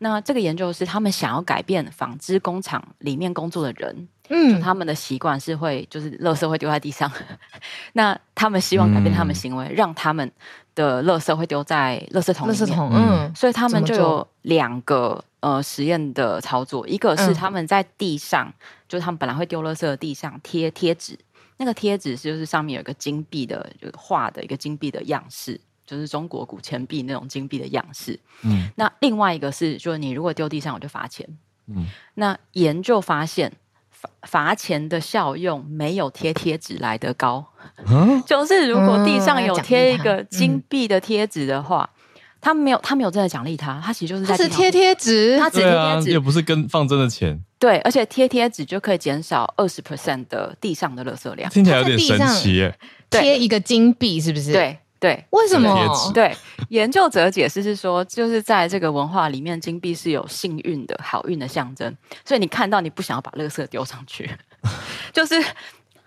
[0.03, 7.09] 那这个研究是他们想要改变纺织工厂里面工作的人，嗯，他们的习惯是会就是垃圾会丢在地上，
[7.93, 10.29] 那他们希望改变他们行为，嗯、让他们
[10.75, 12.59] 的垃圾会丢在垃圾桶里面。
[12.59, 18.53] 垃圾桶，嗯，所以他们就有两个呃实验的操作，一个是他们在地上，嗯、
[18.89, 21.17] 就是他们本来会丢垃圾的地上贴贴纸，
[21.55, 25.61] 那个贴纸是就是上面有一个金币的，就画的一个金币的样式。
[25.93, 28.19] 就是中国古钱币那种金币的样式。
[28.43, 31.27] 嗯，那另外一个是，就是你如果丢地上，我就罚钱。
[31.67, 33.51] 嗯，那研究发现，
[33.89, 37.45] 罚罚钱的效用没有贴贴纸来得高。
[37.87, 41.89] 嗯， 就是如果地上有贴一个金币的贴纸的话。
[41.93, 41.99] 嗯
[42.43, 47.41] 他没有，他没有真的奖励他，他其实就是在是贴贴纸，他只贴贴纸，也不是跟放真的钱。
[47.57, 52.77] 对，而且贴贴纸就可以减少二十 percent 的地上的垃圾量，听起来有点神奇耶。
[53.09, 54.51] 贴一个金币是不是？
[54.51, 56.11] 对对，为什么？
[56.13, 56.33] 对，
[56.69, 64.31] 研究者解释是说，就是在这个文化里面，金币是有幸运的好运的象征，所以你看到你不想要把垃圾丢上去，
[65.11, 65.35] 就是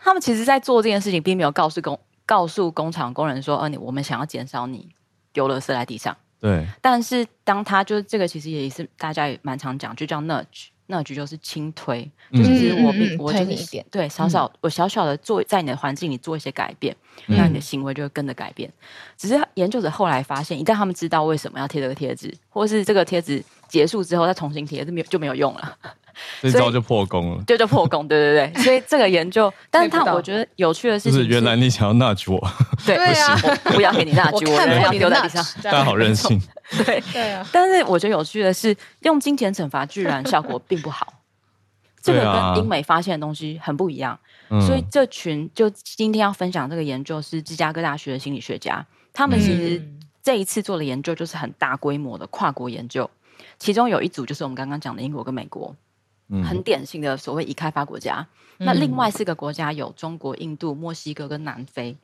[0.02, 4.88] 他们其实在做这件事情，并没有告诉工告诉工厂工人说，呃，你我们想要减少你
[5.34, 6.16] 丢垃圾在地上。
[6.40, 10.22] 对，但是当他就是这个，其实也是大家也蛮常讲，就叫
[10.88, 16.94] nudge，nudge 就是轻推，嗯、就是我比我就是一点，对，小小、嗯、我小小的做在你的环境里做一些改变，
[17.26, 18.72] 那、嗯、你的行为就会跟着改变。
[19.16, 25.76] 只是研究者后来发现，一旦他们知道为什么要贴这个贴纸，或是这个贴纸结束之后再重新贴，就没有就没有用了。
[26.40, 28.62] 这招就破功了，对，就破功，对对对。
[28.62, 32.38] 所以这个研究， 但是他我觉得有趣的事情是，原来你想要 nudge 我，
[32.86, 36.40] 对，对啊，我不要给你 nudge， 我人要丢在地上，大家好任性，
[36.84, 37.46] 对对啊。
[37.52, 41.14] 但是我觉得有趣的是，用金钱惩罚居然效果并不好，
[42.02, 42.20] 这个
[42.54, 44.18] 跟英美发现的东西很不一样。
[44.66, 49.82] 所以这群就今天要分享这个研究是芝加哥大学的心理学家，他们其实
[50.22, 53.10] 这一次做的研究就是很大规模的跨国研究，
[53.58, 55.74] 其中有一组就是我们刚刚讲的英国跟美国。
[56.44, 58.26] 很典型的所谓已开发国家，
[58.58, 61.96] 嗯、那另外四个国家有中国、印度、墨西哥跟南非。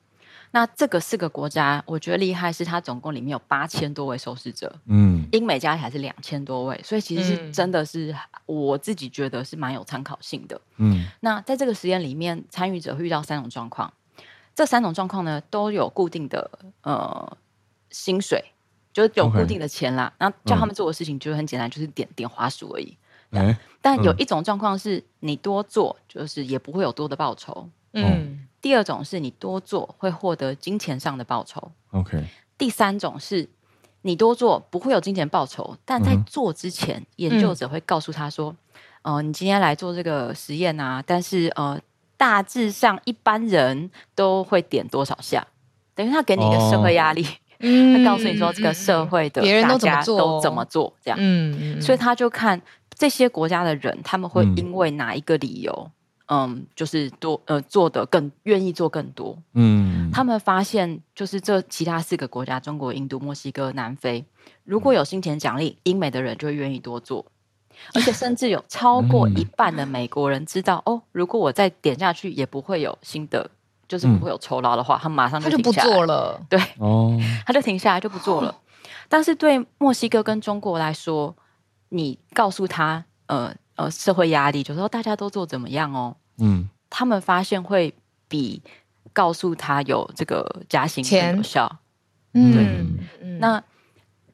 [0.54, 11.06] 那这个四个国家，我觉得厉害是它总共里面有八千多位受试者，嗯，英美加起来是两千多位，所以其实是真的是我自己觉得是蛮有参考性的，嗯。
[11.20, 13.90] 那在这个实验里面，参与者会遇到三种状况，
[14.54, 16.50] 这三种状况呢都有固定的
[16.82, 17.37] 呃
[17.90, 18.44] 薪水，
[18.92, 20.12] 就是有固定的钱啦。
[20.18, 22.94] 那.叫他们做的事情就是很简单，就是点点滑鼠而已。
[23.40, 27.68] 欸、但有一种状况是你多做，就是也不会有多的报酬。
[27.94, 31.70] 嗯，第二种是你多做会获得金钱上的报酬。
[31.90, 32.24] OK。
[32.56, 33.48] 第三种是
[34.02, 38.54] 你多做不会有金钱报酬，但在做之前，嗯、研究者会告诉他说
[39.02, 41.78] ：“嗯、呃，你今天来做这个实验啊，但是呃，
[42.16, 45.46] 大致上一般人都会点多少下，
[45.94, 47.26] 等于他给你一个社会压力。
[47.58, 51.18] 嗯，他告诉你说这个社会的别人都怎么做，都怎么做这样。
[51.20, 52.60] 嗯，所以他就看。
[53.02, 55.90] 这些国家的人，他们会因为哪一个理由，
[56.26, 64.24] 嗯，嗯，就是多呃做的更愿意做更多，嗯，他们发现就是这其他四个国家，中国、印度、墨西哥、南非，
[64.62, 67.26] 如果有金钱奖励，英美的人就会愿意多做，
[67.92, 73.50] 而且甚至有超过一半的美国人知道，嗯、哦，如果我再点下去也不会有新的，
[73.88, 78.54] 就是不会有酬劳的话，嗯、他马上就停下来，他就不做了，对，哦， 他就停下来就不做了，哦、
[79.08, 81.34] 但是对墨西哥跟中国来说。
[81.94, 87.94] 你告诉他，呃呃，社会压力，就是说大家都做怎么样哦，嗯，他们发现会
[88.28, 88.62] 比
[89.12, 91.81] 告诉他有这个加薪更有效，
[92.33, 92.64] 嗯，对，
[93.20, 93.62] 嗯、那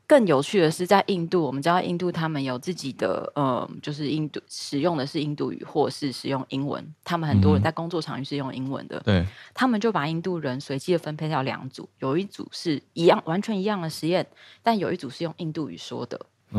[0.06, 14.26] 更有趣的是，在印度，我们知道印度他们有自己的，呃，就是印度使用的是印度语，或是使用英文，他们很多人在工作场域是用英文的，对、嗯，他们就把印度人随机的分配到两组，有一组是一样完全一样的实验，
[14.62, 16.18] 但有一组是用印度语说的。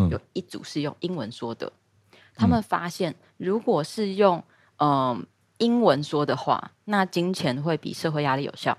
[0.09, 1.65] 有一组是用英文说的，
[2.11, 4.43] 嗯、他们发现，如果是用
[4.77, 5.19] 嗯、呃、
[5.57, 8.73] 英文说的话，那金钱会比社会压力有效；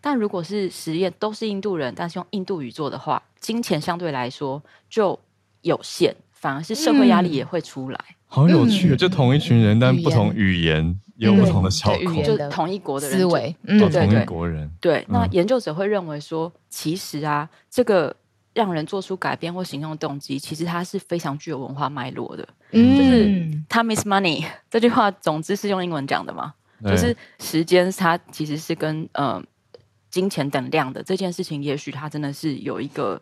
[0.00, 5.18] 但如果是实验都是印度人，但是用印度语做的话，金钱相对来说就
[5.62, 7.98] 有限，反而是社会压力也会出来。
[8.08, 14.70] 嗯、好有趣，就同一群人，但不同语言也有不同的效果，就同一国的人思维，对对对，同一国人。
[14.80, 18.14] 对，那研究者会认为说，其实啊，这个。
[18.52, 22.48] 让人做出改变或行动的动机，其实它是非常具有文化脉络的。
[22.72, 23.24] 嗯，就是
[23.68, 26.54] “time is money” 这句话，总之是用英文讲的嘛。
[26.82, 29.42] 就是时间，它其实是跟呃
[30.10, 33.20] 金钱等量的这件事情，也许它真的是有一个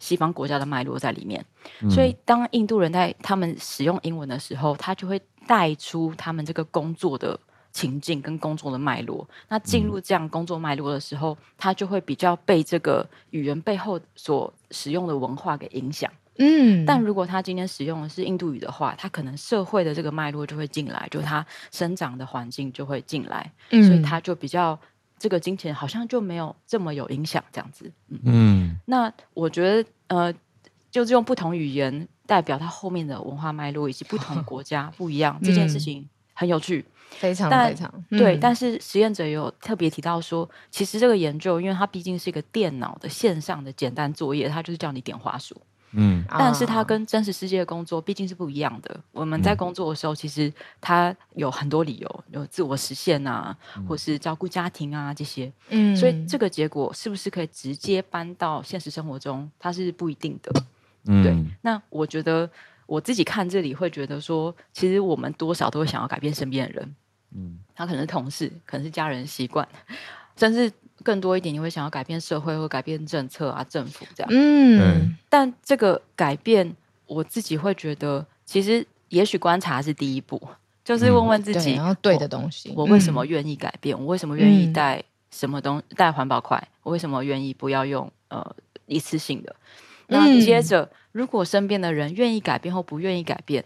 [0.00, 1.44] 西方国家的脉络在里面。
[1.82, 7.38] 嗯、所以，当印度人在他们使用英文的时候，他就会带出他们这个工作的。
[7.76, 16.10] 情境跟工作的脉络，那进入这样工作脉络的时候，他就会比较被这个语言背后所使用的文化给影响。
[16.38, 24.78] 嗯，但如果他今天使用的是印度语的话，他可能社会的这个脉络就会进来，就他生长的环境就会进来，嗯，所以他就比较
[25.18, 27.92] 这个金钱好像就没有这么有影响这样子。
[28.08, 30.34] 嗯，嗯，那我觉得呃，
[30.90, 36.08] 就是用不同语言代表他后面的文化脉络以及不同 国家不一样、嗯、这件事情。
[36.36, 38.36] 很有趣，非常非常对。
[38.36, 45.56] 但是实验者也有特别提到说，其实这个研究，因为它毕竟是一个电脑的线上的简单作业，它就是叫你点滑鼠。
[45.98, 49.00] 嗯，但是它跟真实世界的工作毕竟是不一样的。
[49.12, 53.56] 我们在工作的时候，其实它有很多理由，有自我实现啊，
[53.88, 55.50] 或是照顾家庭啊这些。
[55.70, 60.52] 嗯，所以这个结果是不是可以直接搬到现实生活中，它是不一定的。
[61.06, 61.34] 嗯，对。
[61.62, 62.50] 那我觉得
[62.86, 66.96] 我自己看这里会觉得说，其实我们多少都会想要改变身边的人。
[67.34, 69.68] 嗯，他可能是同事，可能是家人习惯，
[70.36, 70.72] 甚至。
[71.02, 74.32] 更多一点，你会想要改变社会或改变政策啊，政府这样。
[74.32, 76.74] 嗯，但这个改变，
[77.06, 80.40] 我自己会觉得，其实也许观察是第一步，
[80.82, 83.96] 就是问问自己，然后对的东西，我为什么愿意改变？
[83.96, 86.66] 我为什么愿意带什么东带环保筷？
[86.82, 88.56] 我为什么愿意不要用呃
[88.86, 89.54] 一次性的？
[90.08, 93.64] 那接着，如果身边的人愿意改变或不愿意改变，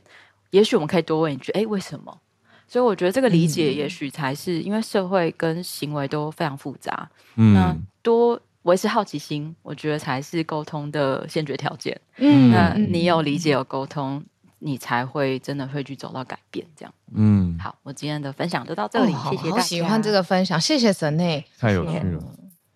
[0.50, 2.18] 也许我们可以多问一句：哎，为什么？
[2.66, 12.00] 所以我觉得这个理解也许才是，因为社会跟行为都非常复杂，嗯，那多维持好奇心，我觉得才是沟通的先决条件。
[12.18, 14.24] 嗯，那你有理解有沟通，
[14.60, 16.94] 你才会真的会去走到改变这样。
[17.12, 19.56] 嗯，好，我今天的分享就到这里，谢谢大家。
[19.56, 22.22] 好喜欢这个分享，谢谢神内，太有趣了。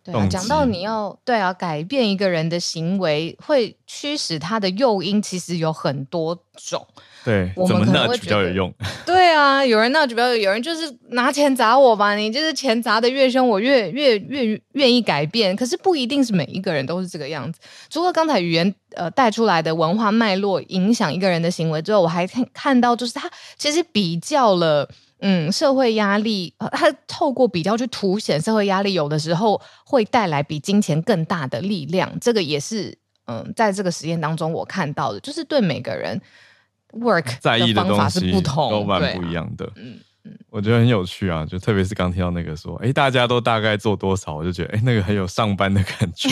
[0.04, 6.86] 对啊，讲到你要对啊，改变一个人的行为，会驱使他的诱因，其实有很多种。
[7.24, 8.74] 对，我们可能会觉得比较有用。
[9.06, 15.56] 对啊，有人那就比较有人就是拿钱砸我吧，你就是钱砸的越凶，我越越越愿意改变。
[15.56, 17.58] 可是不一定是每一个人都是这个样子。
[17.88, 24.86] 除了刚才语言呃带出来的文化脉络影响一个人的行为之后，我还看看到就是他其实比较了。
[25.26, 32.20] 嗯，社会压力，他透过比较去凸显社会压力，有的时候会带来比金钱更大的力量。
[32.20, 32.94] 这个也是，
[33.26, 36.20] 嗯，在这个实验当中我看到的，就是对每个人
[36.92, 39.72] work 在意的方法是不同，都蛮不一样的。
[39.76, 39.98] 嗯。
[40.48, 46.28] 我觉得很有趣啊，就特别是刚听到那个说，哎，大家都大概做多少，我就觉得，哎，那个很有上班的感觉。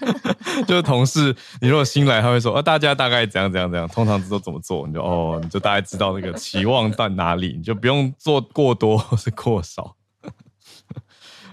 [0.66, 9.96] 就是同事，你如果新来，他会说，啊，大家大概怎样怎样怎样，通常都怎么做，你就哦，你就大概知道那个期望在哪里， 你就不用做过多或是过少。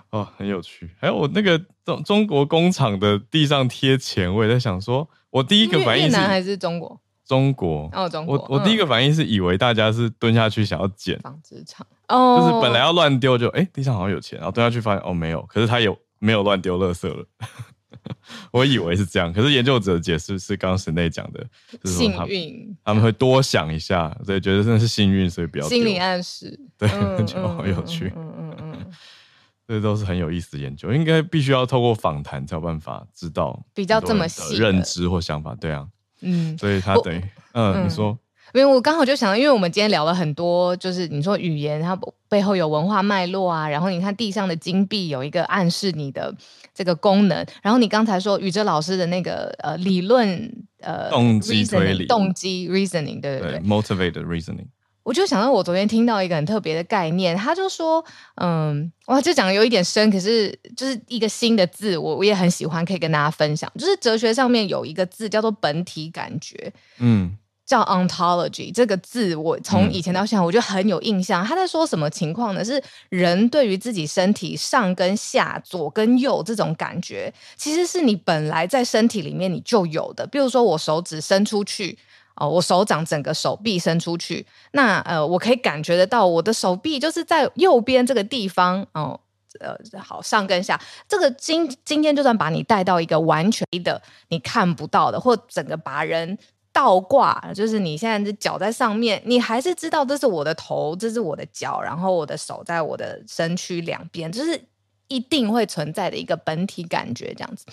[0.09, 0.89] 哦，很有趣。
[0.99, 6.99] 还有我那个中中国工厂的地上贴钱，我也在想说，我第一个反应是越南还是中国？
[7.33, 7.89] 中国。
[7.93, 8.37] 哦，中国。
[8.37, 11.85] 我我第一个反应是以为大家是蹲下去想要捡纺织厂。
[12.07, 17.25] 哦，就是本来要乱丢就哎，地上好像有钱，然后蹲下去发现哦没有，可是他有没有乱丢垃圾了？
[18.51, 21.45] 我以为是这样，可是研究者解释是刚刚神内讲的，
[21.85, 26.87] 幸运，他们会多想一下，所以觉得真的是幸运，所以不要心理暗示，对，
[27.25, 28.91] 就好有趣，嗯嗯嗯，
[29.67, 35.87] 这都是很有意思的研究，应该必须要透过访谈才有办法知道比较这么细认知或想法，对啊。
[36.23, 37.21] 嗯，所以他等于，
[37.53, 38.17] 嗯，嗯，你说，
[38.53, 41.97] 因为我刚好就想到，因为我们今天聊了很多，就是你说语言，它
[42.29, 46.33] 背后有文化脉络啊，然后你看地上的金币有一个暗示你的
[46.73, 50.51] 这个功能，然后你刚才说宇哲老师的那个呃理论，
[50.81, 54.67] 呃动机推理，动机 reasoning，对对对，对，motivated reasoning。
[55.03, 58.03] 我就想到，我昨天听到一个很特别的概念，他就说，
[58.35, 63.69] 嗯，哇，这讲的有一点深，可是就是一个新的字，我我也很喜欢，可以跟大家分享。
[63.77, 71.45] 就是哲学上面有一个字叫做本体感觉，嗯，叫 ontology 这个字，我从以前到现在我就很有印象。
[71.45, 72.63] 他在说什么情况呢？
[72.63, 80.25] 是人对于自己身体上跟下、左跟右这种感觉，其实是你本来在身体里面你就有的。
[80.25, 81.97] 比如说我手指伸出去。
[82.35, 89.19] 哦，我手掌整个手臂伸出去，那呃，我可以感觉得到我的手臂就是在右边这个地方哦，
[89.59, 96.37] 呃，好，上跟下，这个今今天就算把你带到一个完全的你看不到的，或整个把人
[96.71, 104.59] 倒挂，就是你现在是脚在上面，你还是知道这是我的头，这是我的脚，然后我的手在我的身躯两边，就是。
[105.07, 107.65] 一定会存在的一个本体感觉，这样子。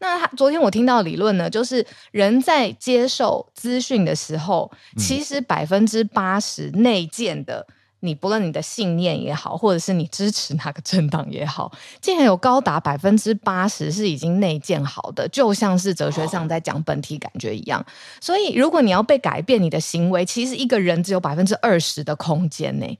[0.00, 7.66] 那他昨天我听到理论呢，就是人在接受资讯的时候，其实百分之八十内建的，
[8.00, 11.72] 你不论你的信念也好，或者是你支持哪个政党也好，
[12.02, 17.82] 竟然有高达百分之八十是已经内建好的，就像是哲学上在讲本体感觉一样。
[18.20, 22.98] 所以，如果你要被改变你的行为，其实一个人只有百分之二十的空间呢。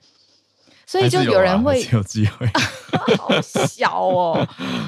[0.87, 2.47] 所以就有人会有机会，
[3.19, 4.47] 好小哦，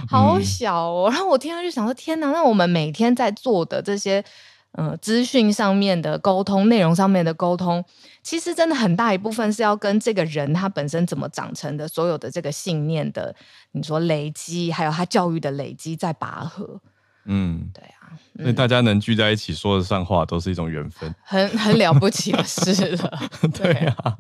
[0.09, 1.09] 好小哦。
[1.11, 2.31] 然后我听到就想说：天哪！
[2.31, 4.23] 那我们每天在做的这些，
[4.73, 7.85] 呃，资讯上面的沟通、内容上面的沟通，
[8.23, 13.35] 其实真的很大一部分是要跟这个人他本身怎么长成的，所有的这个信念的，
[13.73, 16.81] 你说累积，还有他教育的累积在拔河。
[17.25, 17.96] 嗯，对啊。
[18.39, 23.21] 嗯、所以大家能聚在一起说得上话，都是一种缘分，很 很了不起的事了。
[23.55, 24.17] 对啊，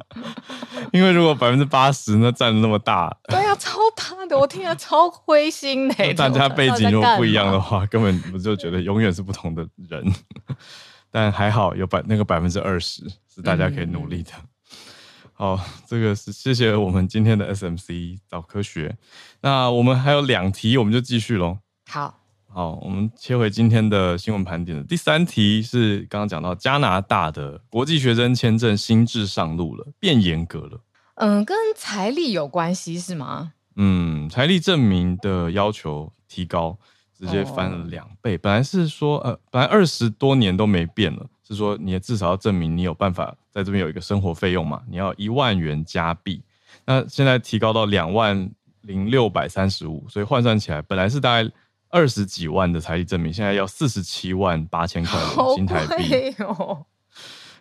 [0.92, 6.14] 因为如果百分之八十那占那么大，对啊，超大的，我听了超灰心的。
[6.14, 10.04] 大家背景如果不一样的话，根本我就觉得永远是不同的人。
[11.10, 13.02] 但还好有百那个百分之二十
[13.32, 14.32] 是大家可以努力的。
[14.34, 14.48] 嗯
[15.38, 18.96] 好，这个是谢谢我们今天的 SMC 早科学。
[19.42, 21.58] 那我们还有两题，我们就继续喽。
[21.90, 22.20] 好，
[22.56, 30.80] 好，我们切回今天的新闻盘点的第三题是刚刚讲到加拿大的国际学生签证新制上路了，变严格了。
[31.16, 33.52] 嗯，跟财力有关系是吗？
[33.74, 36.78] 嗯，财力证明的要求提高，
[37.12, 38.36] 直接翻了两倍。
[38.36, 41.26] 哦、本来是说，呃，本来二十多年都没变了。
[41.46, 44.80] 是说，你也至少要证明你有办法在这边有一个生活费用嘛？
[44.88, 46.42] 你要一万元加币，
[46.86, 48.50] 那现在提高到两万
[48.80, 51.50] 零六百三十五，所以换算起来，本来是大概
[51.88, 55.20] 二十几万的财力证明，现在要四十七万八千块
[55.54, 56.84] 新台币，哦、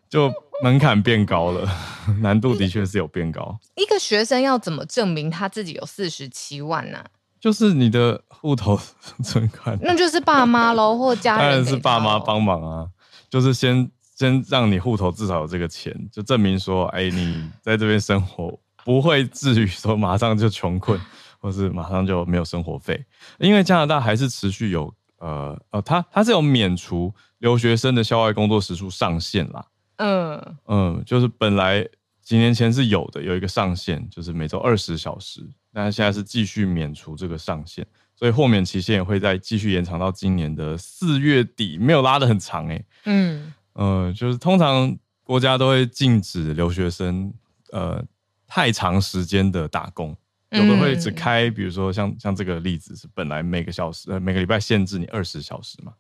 [0.09, 0.31] 就
[0.63, 1.69] 门槛变高了，
[2.21, 3.57] 难度的确是有变高。
[3.75, 7.05] 一个学生要怎么证明他自己有四十七万呢、啊？
[7.39, 8.79] 就是你的户头
[9.23, 12.87] 存款，那就是爸妈喽，或家人，当然是爸妈帮忙啊。
[13.29, 20.99] 就是先先让你户头至少有这个钱，就证明说，哎、欸，你在这边生活不会至于说马上就穷困，
[21.45, 23.05] 或是马上就没有生活费。
[23.37, 29.63] 因为加拿大还是持续有，呃呃，它它是有免除留学生的校外工作时数上限啦。
[29.97, 31.87] 嗯嗯，就是本来
[32.23, 37.85] 几年前是有的，有一个上限，就是每周二十小时，但是现在是继续免除这个上限。
[38.15, 42.85] 所以豁免期限也会再继续延长到今年的四月底，没有拉的很长诶、欸。
[43.05, 47.31] 嗯，呃，就是通常国家都会禁止留学生
[47.71, 48.03] 呃
[48.47, 50.15] 太长时间的打工，
[50.55, 55.93] 有的会只开，比如说像像这个例子是本来每个小时呃每个礼拜限制你二十小时嘛，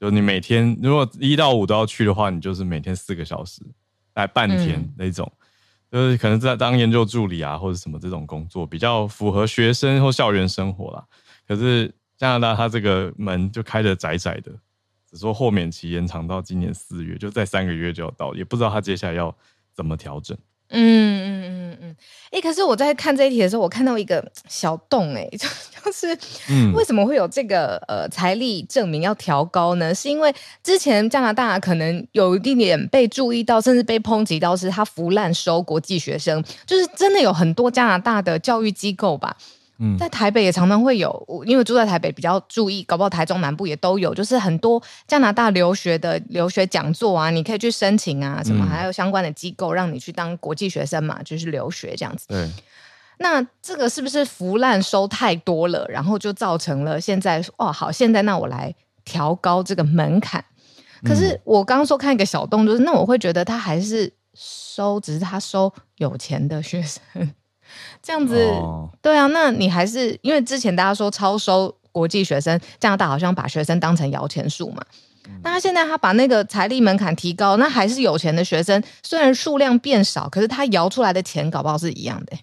[0.00, 3.62] 就你每天如果一到五都要去的话，你就是每天四个小时
[4.14, 5.30] 来半天那种。
[5.90, 11.04] 就是可能在当研究助理啊，或者什么这种工作比较符合学生或校园生活啦。
[11.46, 14.50] 可是加拿大它这个门就开的窄窄的，
[15.06, 19.36] 只说豁免期延长到今年四月，就再三个月就要到，也不知道他接下来要
[19.74, 20.34] 怎么调整。
[20.74, 21.96] 嗯嗯嗯嗯，
[22.30, 25.46] 哎、欸，可是我在看这一题的时候，我看到一个小洞、欸，哎，就
[25.84, 26.18] 就是，
[26.74, 29.94] 为什么会有这个呃财力证明要调高呢？
[29.94, 39.36] 是因为之前加拿大可能有一点点被注意到，甚至被抨击到，是他腐烂收国际学生，就是真的有很多加拿大的教育机构吧。
[39.98, 52.26] 在台北也常常会有，因为住在台北比较注意，搞不好台中南部也都有，就是很多加拿大留学的留学讲座啊，你可以去申请啊，什么还有相关的机构让你去当国际学生嘛，就是留学这样子。
[52.28, 52.48] 对，
[53.18, 58.72] 那这个是不是腐烂收太多了，然后就造成了现在哦，好，现在那我来
[59.04, 60.44] 调高这个门槛。
[61.04, 67.02] 可是我刚刚说看一个小洞，就是那我会觉得他还是收，只是他收有钱的学生。
[68.02, 74.82] 这样子，哦、对啊，那你还是因为之前大家说超收国际学生，加拿大好像把学生当成摇钱树嘛。
[75.28, 82.36] 嗯、那他现在他把那个财力门槛提高，那还是有钱的学生，虽然数量变少，可是他摇出来的钱搞不好是一样的，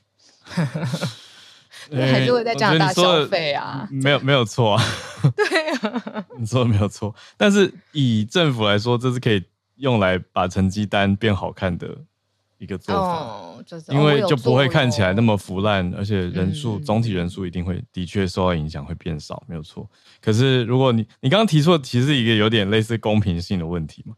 [1.92, 3.88] 还是会在加拿大消费啊。
[3.92, 4.84] 没有没有错啊，
[5.36, 7.14] 对啊，你说的没有错。
[7.36, 9.44] 但是以政府来说，这是可以
[9.76, 11.88] 用来把成绩单变好看的。
[12.60, 19.90] 一个做法，哦就是、因为就不会看起来那么腐烂，而且人数、嗯、总体人数一定会的确受到影响，会变少，没有错。
[20.22, 24.14] 可是如果你你刚刚提出的其实一个有点类似公平性的问题嘛，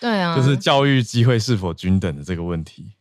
[0.00, 2.92] 对啊，就是教育机会是否均等的这个问题。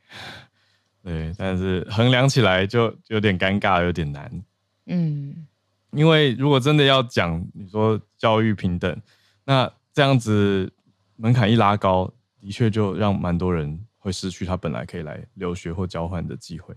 [1.04, 4.44] 对，但是衡量起来就有点尴尬，有点难。
[4.88, 5.46] 嗯，
[5.92, 9.00] 因为如果真的要讲你说教育平等，
[9.46, 10.72] 那这样子
[11.16, 12.12] 门槛一拉高，
[12.42, 13.80] 的确就让蛮多人。
[14.00, 16.74] 会失去他本来可以来留学或交换的机会。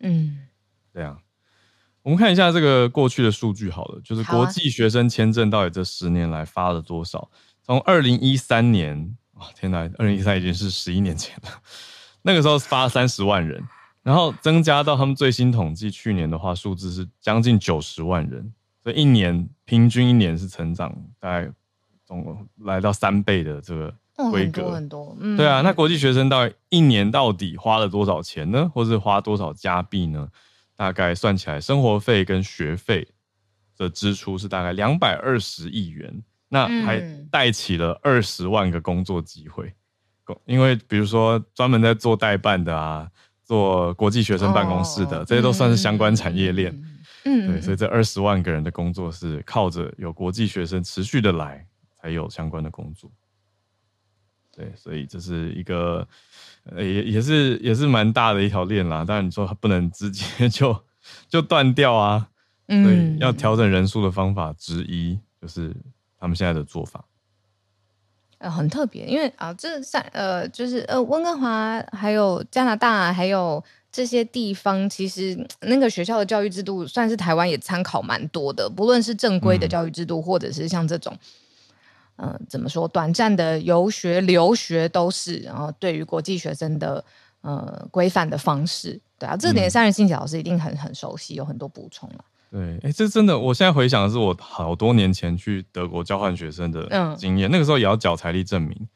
[0.00, 0.48] 嗯，
[0.92, 1.20] 这样，
[2.02, 7.30] 我们看一下这个过去的数据好了，就是国际学生签证到底这十年来发了多少？
[7.62, 11.62] 从二零一三年，哇，天哪，二零一三已经是十一年前了。
[12.22, 13.62] 那个时候发三十万人，
[14.02, 18.52] 然后增加到他们最新统计，去年的话数字是将近九十万人，
[18.82, 21.52] 所以一年平均一年是成长大概
[22.04, 23.94] 总共来到三倍的这个。
[24.30, 28.70] 规格很多，嗯，对啊，那国际学生到一年到底花了多少钱呢？
[28.74, 30.28] 或是花多少加币呢？
[30.76, 33.06] 大概算起来，生活费跟学费
[33.76, 37.00] 的支出是大概两百二十亿元，那还
[37.30, 39.72] 带起了二十万个工作机会。
[40.46, 43.08] 因为比如说专门在做代办的啊，
[43.44, 46.72] 做国际学生办公室的，哦、这些都算是相关产业链。
[47.24, 51.66] 嗯，对，所以这二十万个人的工作是靠着有国际学生持续的来。
[52.02, 53.08] 才有相关的工作。
[54.54, 56.06] 对，所以这是一个，
[56.64, 59.04] 呃，也也是也是蛮大的一条链啦。
[59.04, 60.78] 当然你说不能直接 就
[61.28, 62.28] 就断掉啊，
[62.68, 65.74] 嗯，所以要调整人数的方法之一就是
[66.18, 67.04] 他们现在的做法。
[68.38, 81.16] 呃，很特别，因为啊，这三呃，就是呃，温哥华还有加拿大还有这些地方，其实那个学校的教育制度算是台湾也参考蛮多的，不论是正规的教育制度，嗯、或者是像这种，
[82.16, 87.04] 嗯、呃，怎么说，短暂的游学、留学都是，然后对于国际学生的
[87.40, 92.24] 呃规范的方式，对啊，这点三人行脚老师一定很很熟悉，有很多补充了。
[92.50, 98.88] 对，哎，这真的，我现在回想的是我好多年前去德国交换学生的经验，嗯、那个时候也要缴财力证明。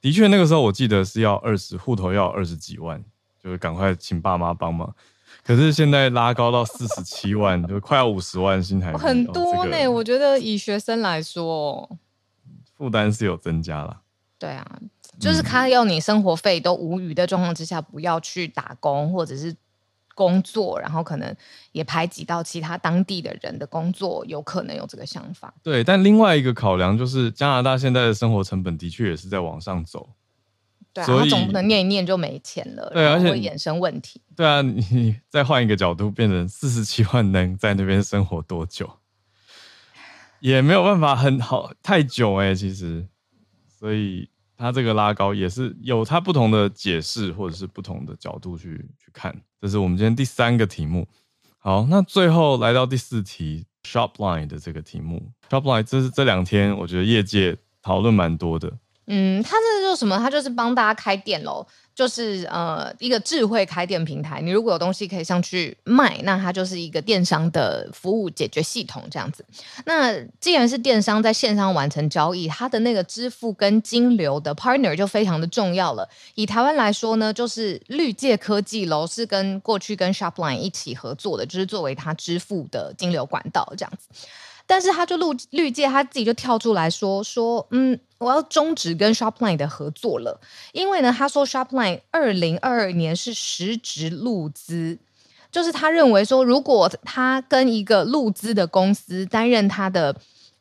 [0.00, 3.02] 的确，那个时候我记得是要二十户头要二十几万，
[3.42, 4.94] 就是赶快请爸妈帮忙。
[5.44, 9.76] 可是现在拉高到四十七万，就快要五十万新台币，很多呢。
[9.76, 11.88] 哦这个、我觉得以学生来说，
[12.82, 14.00] 负担是有增加了。
[14.38, 14.80] 对啊，
[15.20, 19.54] 就是他要你生活费都无余的状况之下，不要去打工或者是。
[20.14, 21.34] 工作，然后可能
[21.72, 25.54] 也排挤到其他当地的人的工作，有可能有这个想法。
[25.62, 30.10] 对，但另外一个考量就是，加拿大现在的生活成本的确也是在往上走。
[30.92, 34.20] 对啊，所以总不能念一念就没钱了，对，而且会衍生问题。
[34.36, 38.98] 对啊，你再换一个角度，变成四十七万能在那边生活多久？
[40.42, 43.06] 也没有办法很好太久哎、其实，
[43.78, 44.28] 所以。
[44.54, 49.36] 它这个拉高也是有它不同的解释，或者是不同的角度去去看。
[49.60, 51.04] 这是我们今天第三个题目。
[51.58, 55.32] 好，那最后来到第四题，Shopline 的这个题目。
[55.50, 58.72] Shopline 这是这两天我觉得业界讨论蛮多的。
[59.08, 60.16] 嗯，它这是做什么？
[60.18, 61.66] 它就是帮大家开店喽。
[61.94, 69.44] 就是呃一个智慧开店平台，你如果有东西可以上去卖，那它就是一个电商的服务解决系统这样子。
[69.84, 76.08] 那既然是电商在线上完成交易，它的那个支付跟金流的 partner 就非常的重要了。
[76.34, 84.08] 以台湾来说呢，就是绿界科技楼是跟过去跟 Shopline 一起合作的，就是作为它支付的金流管道这样子。
[84.72, 90.40] 但是他就绿绿界他自己就跳出来说说，嗯，我要终止跟 Shopline 的合作了，
[90.72, 94.98] 因为呢，他说 Shopline 二零二二年是实质入资，
[95.50, 100.16] 就是他认为说，如果他跟一个入资的公司担任他的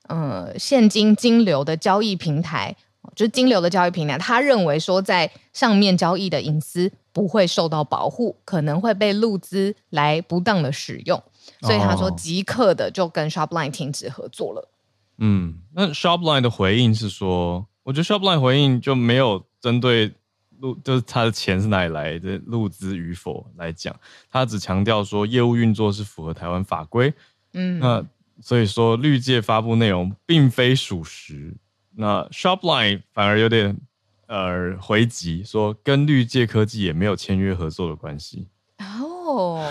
[0.09, 2.75] 呃现金金流的交易平台，
[3.15, 11.23] 就是金流的交易平台，他认为说在上面交易的隐私不会受到保护，可能会被入资来不当的使用。
[11.59, 14.69] 所以他说，即刻的就跟 Shopline 停止合作了。
[15.17, 20.11] 嗯，那 Shopline 的回应是说，我觉得 Shopline 回应就没有针对
[20.59, 23.95] 入，就是他的钱是哪里来的，入资与否来讲，
[24.31, 27.13] 他只强调说业务运作是符合台湾法规。
[27.53, 28.03] 嗯，那
[28.41, 31.55] 所以说绿界发布内容并非属实。
[31.93, 33.77] 那 Shopline 反而有点
[34.25, 38.47] 呃回击，说跟绿界科技也没有签约合作的关系。
[38.79, 39.63] 哦。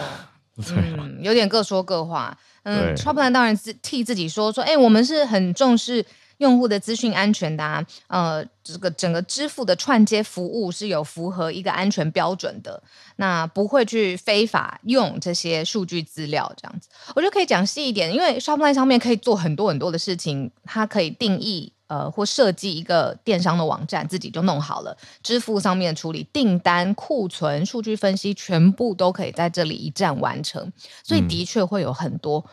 [0.76, 2.36] 嗯，有点各说各话。
[2.64, 6.04] 嗯，Shopline 当然自替自己说说，哎、欸，我们是很重视
[6.38, 7.82] 用户的资讯安全的啊。
[8.08, 12.82] 呃，这个整个支付的串接服务是有符合一个安全标准的，
[13.16, 16.88] 那不会去非法用这些数据资料这样子。
[17.14, 21.72] 我觉得可以讲细一点，因为 Shopline 上面可以做很多很多的事情，它可以定义。
[21.90, 24.96] 呃，或设计一个电商的网站，自己就弄好了。
[25.24, 30.72] 支付上面处理订单、库存、数据分析，全部都可以在这里一站完成。
[31.02, 32.46] 所以的确会有很多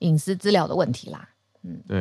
[0.00, 1.30] 隐私资料的问题啦。
[1.62, 1.96] 嗯，对，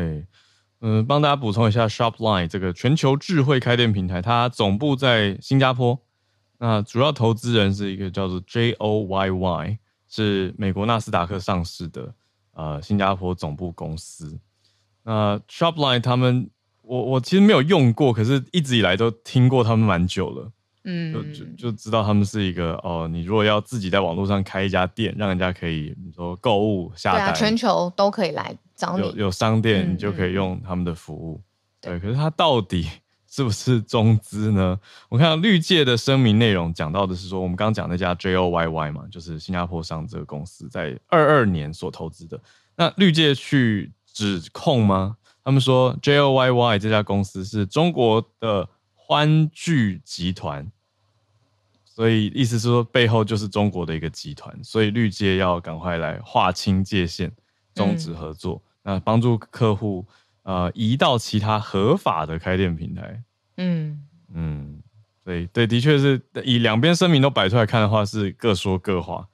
[0.82, 5.97] 嗯、呃，帮大家补充一下，Shopline 这个全球智慧开店平台，它总部在新加坡。
[6.57, 9.78] 那主要投资人是一个叫做 JOYY，
[10.09, 12.13] 是美国纳斯达克上市的
[12.51, 14.38] 呃新加坡总部公司。
[15.03, 16.49] 那 Shopline 他们。
[16.86, 20.52] 我我其实没有用过，可是一直以来都听过他们蛮久了，
[20.84, 31.42] 嗯，就就就知道他们是一个哦，你如果要自己在网络上开一家店，让人家可以你说购物下单，对啊，全球都可以来找你，有有商店，你就可以用他们的服务，
[31.82, 32.88] 嗯嗯对，可是它到底
[33.28, 34.80] 是不是中资呢？
[35.10, 42.40] 我看到绿界的声明内容讲到的是说，我们刚刚讲那家 JOYY 嘛，就是新加坡上这个公司在二二年所投资的，
[42.78, 45.18] 那绿界去指控吗？
[45.46, 50.70] 他们说，JOYY 这家公司是中国的欢聚集团，
[51.86, 57.32] 所以意思是说背后就是中国的一个集团，所以绿界要赶快来划清界限，
[57.76, 60.04] 终止合作，嗯、那帮助客户
[60.41, 63.24] 呃移到其他合法的开店平台。
[63.58, 64.02] 嗯。
[64.34, 64.82] 嗯，
[65.24, 69.26] 所以对，的确是以两边声明都摆出来看的话，是各说各话。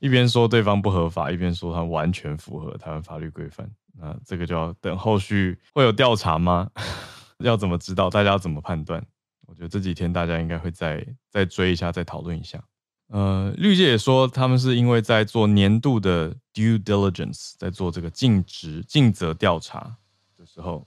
[0.00, 3.70] 一边说对方不合法，一边说他完全符合台湾法律规范。
[3.92, 6.68] 那这个就要等后续会有调查吗？
[7.38, 8.10] 要怎么知道？
[8.10, 9.02] 大家要怎么判断？
[9.46, 12.62] 我觉得这几天大家应该会再再追一下，再讨论一下。
[13.08, 19.96] 呃，绿界也说他们是因为在做年度的 due diligence，在做这个尽职尽责调查
[20.38, 20.86] 的时候，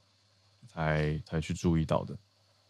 [0.65, 2.17] 才才去注意到的。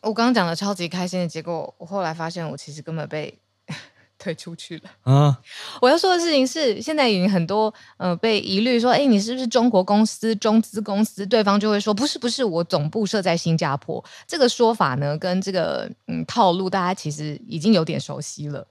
[0.02, 3.40] 我刚刚讲的超级开心的结果，我后来发现我其实根本被
[4.24, 5.38] 推出去了啊！
[5.82, 11.26] 我要说的事情是，现在已经很多呃被疑虑说，哎，你是不是中国公司、中资公司？
[11.26, 14.02] 对方就会说，不是，不是，我总部设在新加坡。
[14.26, 18.66] 这个说法呢，跟这个嗯套路，大家其实已经有点熟悉了。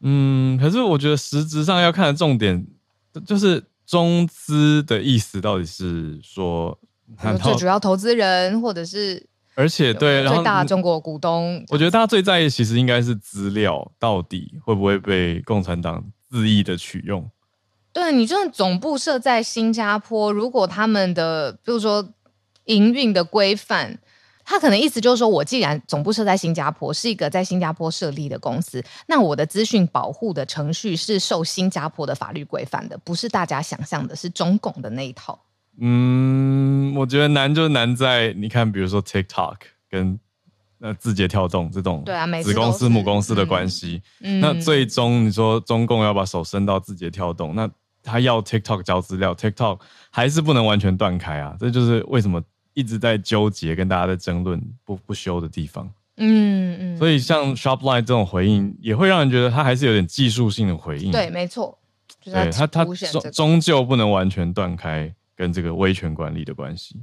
[0.00, 2.66] 嗯，可是我觉得实质上要看的重点，
[3.24, 6.78] 就是中资的意思到底是说，
[7.42, 11.64] 最主要投资人，或者是而且对，然后最大中国股东。
[11.68, 17.30] 我觉得大家最在意其实应该是资料到底会不会被共产党恣意的取用。
[17.92, 22.08] 对，你就算总部设在新加坡，如果他们的比如说
[22.64, 23.98] 营运的规范。
[24.44, 35.40] 他可能意思就是说，我既然总部设在新加坡，是一个在新加坡设立的公司，那我的资讯保护的程序是受新加坡的法律规范的，不是大家想象的是中共的那一套。
[35.78, 39.56] 嗯，我觉得难就难在你看，比如说 TikTok
[39.88, 40.18] 跟
[40.80, 47.70] 呃字节跳动这种对啊，子公司母公司的关系，嗯、那最终你说中共要把手伸到字节跳动，那
[48.02, 52.42] 他要 TikTok 交资料，TikTok 还是不能完全断开啊，这就是为什么。
[52.74, 55.86] 一直在纠结，跟大家在争论不不休的地方。
[56.16, 61.12] 嗯嗯，所以像 Shopline 这种回应，也会让人觉得他还是有点技术性的回应。
[61.12, 61.78] 对，没错。
[62.18, 67.02] 就是、对他，他终终究不能完全断开跟这个威权管理的关系。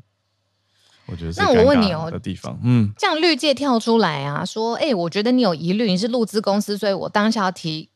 [1.05, 1.39] 我觉得是。
[1.39, 7.89] 那我问你哦，的地方，嗯，这样绿界跳出来啊，说，哎、欸，我觉得你有疑虑，你是陆资公司，所以我当下要提，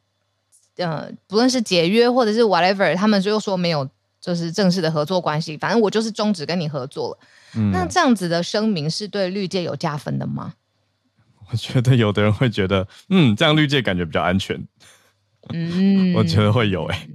[0.77, 3.87] 呃，不论是解约或者是 whatever，他们就又说没有，
[4.19, 7.19] 就是正式的合作关系，反正我就是终止跟你合作了。
[7.55, 10.55] 嗯、那这样子的声明是对绿界有加分的吗？
[11.51, 14.65] 我觉得有的人会觉得，嗯，这样绿界感觉比较安全。
[15.49, 17.09] 嗯，我觉得会有哎、欸。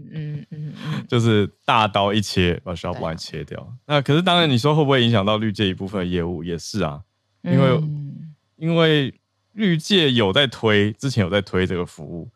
[1.09, 3.59] 就是大刀一切把 Shopline 切掉。
[3.61, 6.45] 啊、那可是当然，你说会不会影响到绿界一部分的业务？
[6.45, 7.01] 也是啊，
[7.43, 9.13] 因为、嗯、因为
[9.55, 12.29] 绿界有在推，之前有在推这个服务，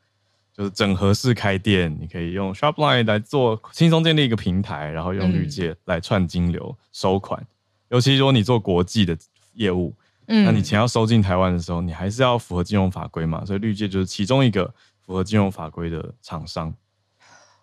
[0.53, 7.47] 就是整合式开店，你可以用 Shopline 来做轻松建立一个平台，然后用绿界来串金流、嗯、收款。
[7.91, 9.15] 尤其如果你做国际的
[9.53, 9.95] 业务，
[10.29, 13.45] 嗯，那你钱要收进台湾的时候，你还是要符合金融法规嘛。
[13.45, 14.65] 所以绿界就是其中一个
[15.05, 16.75] 符合金融法规的厂商，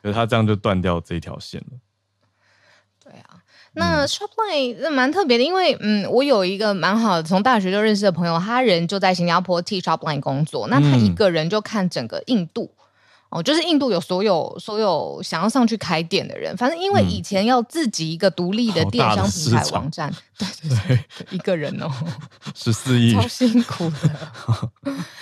[0.02, 1.78] 可是他这样就断掉这一条线了。
[3.04, 3.42] 对啊，
[3.74, 12.72] 那 Shopline 那蛮特别的，因为嗯，我有一个蛮好的从大学就认识的朋友，他人就在新加坡替 Shopline 工作，那他一个人就看整个印度。
[13.30, 21.88] 哦，就是印度有所有所有想要上去开店的人，反正因为以前要自己一个独立的电商平台网站， 对对对，对一个人哦，
[22.56, 24.72] 十四亿， 超辛苦的。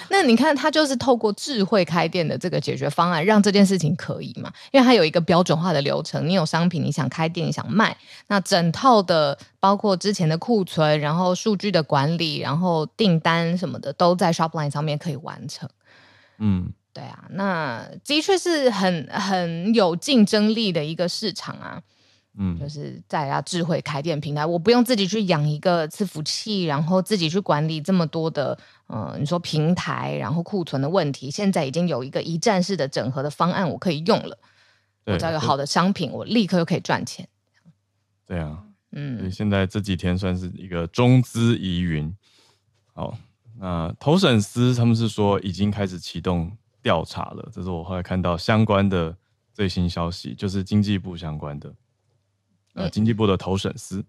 [0.10, 4.50] 那你看，他就是透过智慧开店的这个解决方案，让这件事情可以嘛？
[4.72, 7.98] 因为他有一个标准化的流程，你有商品，你想开店，你想卖，
[8.28, 15.68] 那整套的包括之前的库存，然后数据的管理，然后订单什么的，都在 Shopline 上面可以完成。
[16.38, 16.72] 嗯。
[16.98, 21.80] 对啊，那的确是很很有竞争力的一个市场啊。
[22.40, 34.40] 嗯，就是在啊智慧开店平台，我不用自己去养一个伺服器，然后自己去管理这么多的，呃，你说平台，然后库存的问题，现在已经有一个一站式的整合的方案，我可以用了。
[35.06, 37.28] 我只要有好的商品，我立刻就可以赚钱。
[38.26, 42.16] 对啊，嗯，所以现在这几天算是一个中资疑云。
[42.94, 43.18] 好，
[43.60, 46.56] 那投审司他们是说已经开始启动。
[46.82, 49.16] 调查了，这是我后来看到相关的
[49.54, 51.74] 最新消息，就是经济部相关的，
[52.74, 54.06] 呃，经济部的投审司，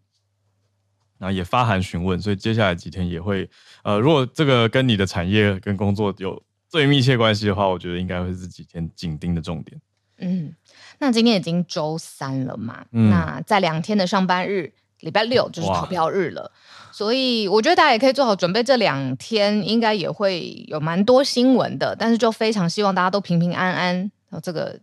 [1.18, 3.48] 然后也发函询问，所以接下来几天也会，
[3.82, 9.80] 呃，如果这个跟你的产业跟工作有最密切关系的话，我觉得应该会是几天紧盯的重点。
[10.18, 10.54] 嗯，
[10.98, 16.52] 那今天已经周三了嘛，嗯、那在两天的上班日，礼拜六就是投票日了。
[16.92, 23.96] 所以我觉得大家也可以做好准备，这两天应该也会有蛮多新闻的，但是就非常希望大家都平平安安。
[24.30, 24.78] 然后这个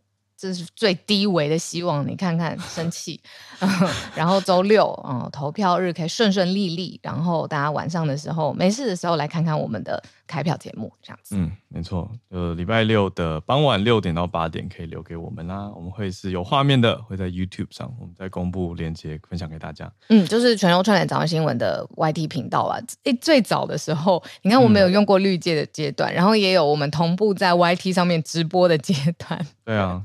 [0.46, 3.20] 这是最低维的希望，你看看生气，
[4.14, 11.36] 然后周六嗯，投票日可以顺顺利利，然后大家晚上的时候没事的时候来看看我们的开票节目，这样子。
[11.36, 19.92] 嗯，没错，呃，礼拜六的傍晚六点到八点可以留给我们啦，我们会是有画面的，会在 YouTube 上，我们再公布链接分享给大家。
[20.10, 29.44] 嗯，就是全球串联早安新闻的 YT 频道啊，诶，最早的时候，你看我们有用过绿界的阶段，嗯、然后也有我们同步在 YT 上面直播的阶段。
[29.66, 30.00] 对啊。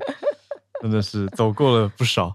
[0.81, 2.35] 真的是走过了不少，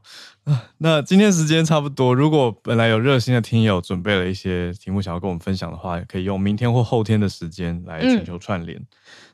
[0.78, 2.14] 那今天时间差不多。
[2.14, 8.78] 如果本来有热心的听友准备了一些题目想要跟我们分享的话，可以用明天或后天的时间来全球串联。
[8.78, 8.88] 嗯、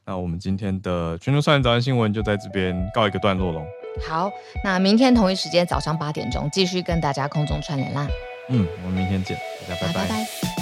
[0.05, 3.66] 那我们今天的全球串联早安新闻就在这边告一个段落喽。
[4.07, 4.32] 好，
[4.64, 8.07] 那明天同一时间早上八点钟继续跟大家空中串联啦。
[8.49, 9.38] 嗯，我们明天见，
[9.68, 10.07] 大家拜拜。
[10.07, 10.61] 拜拜。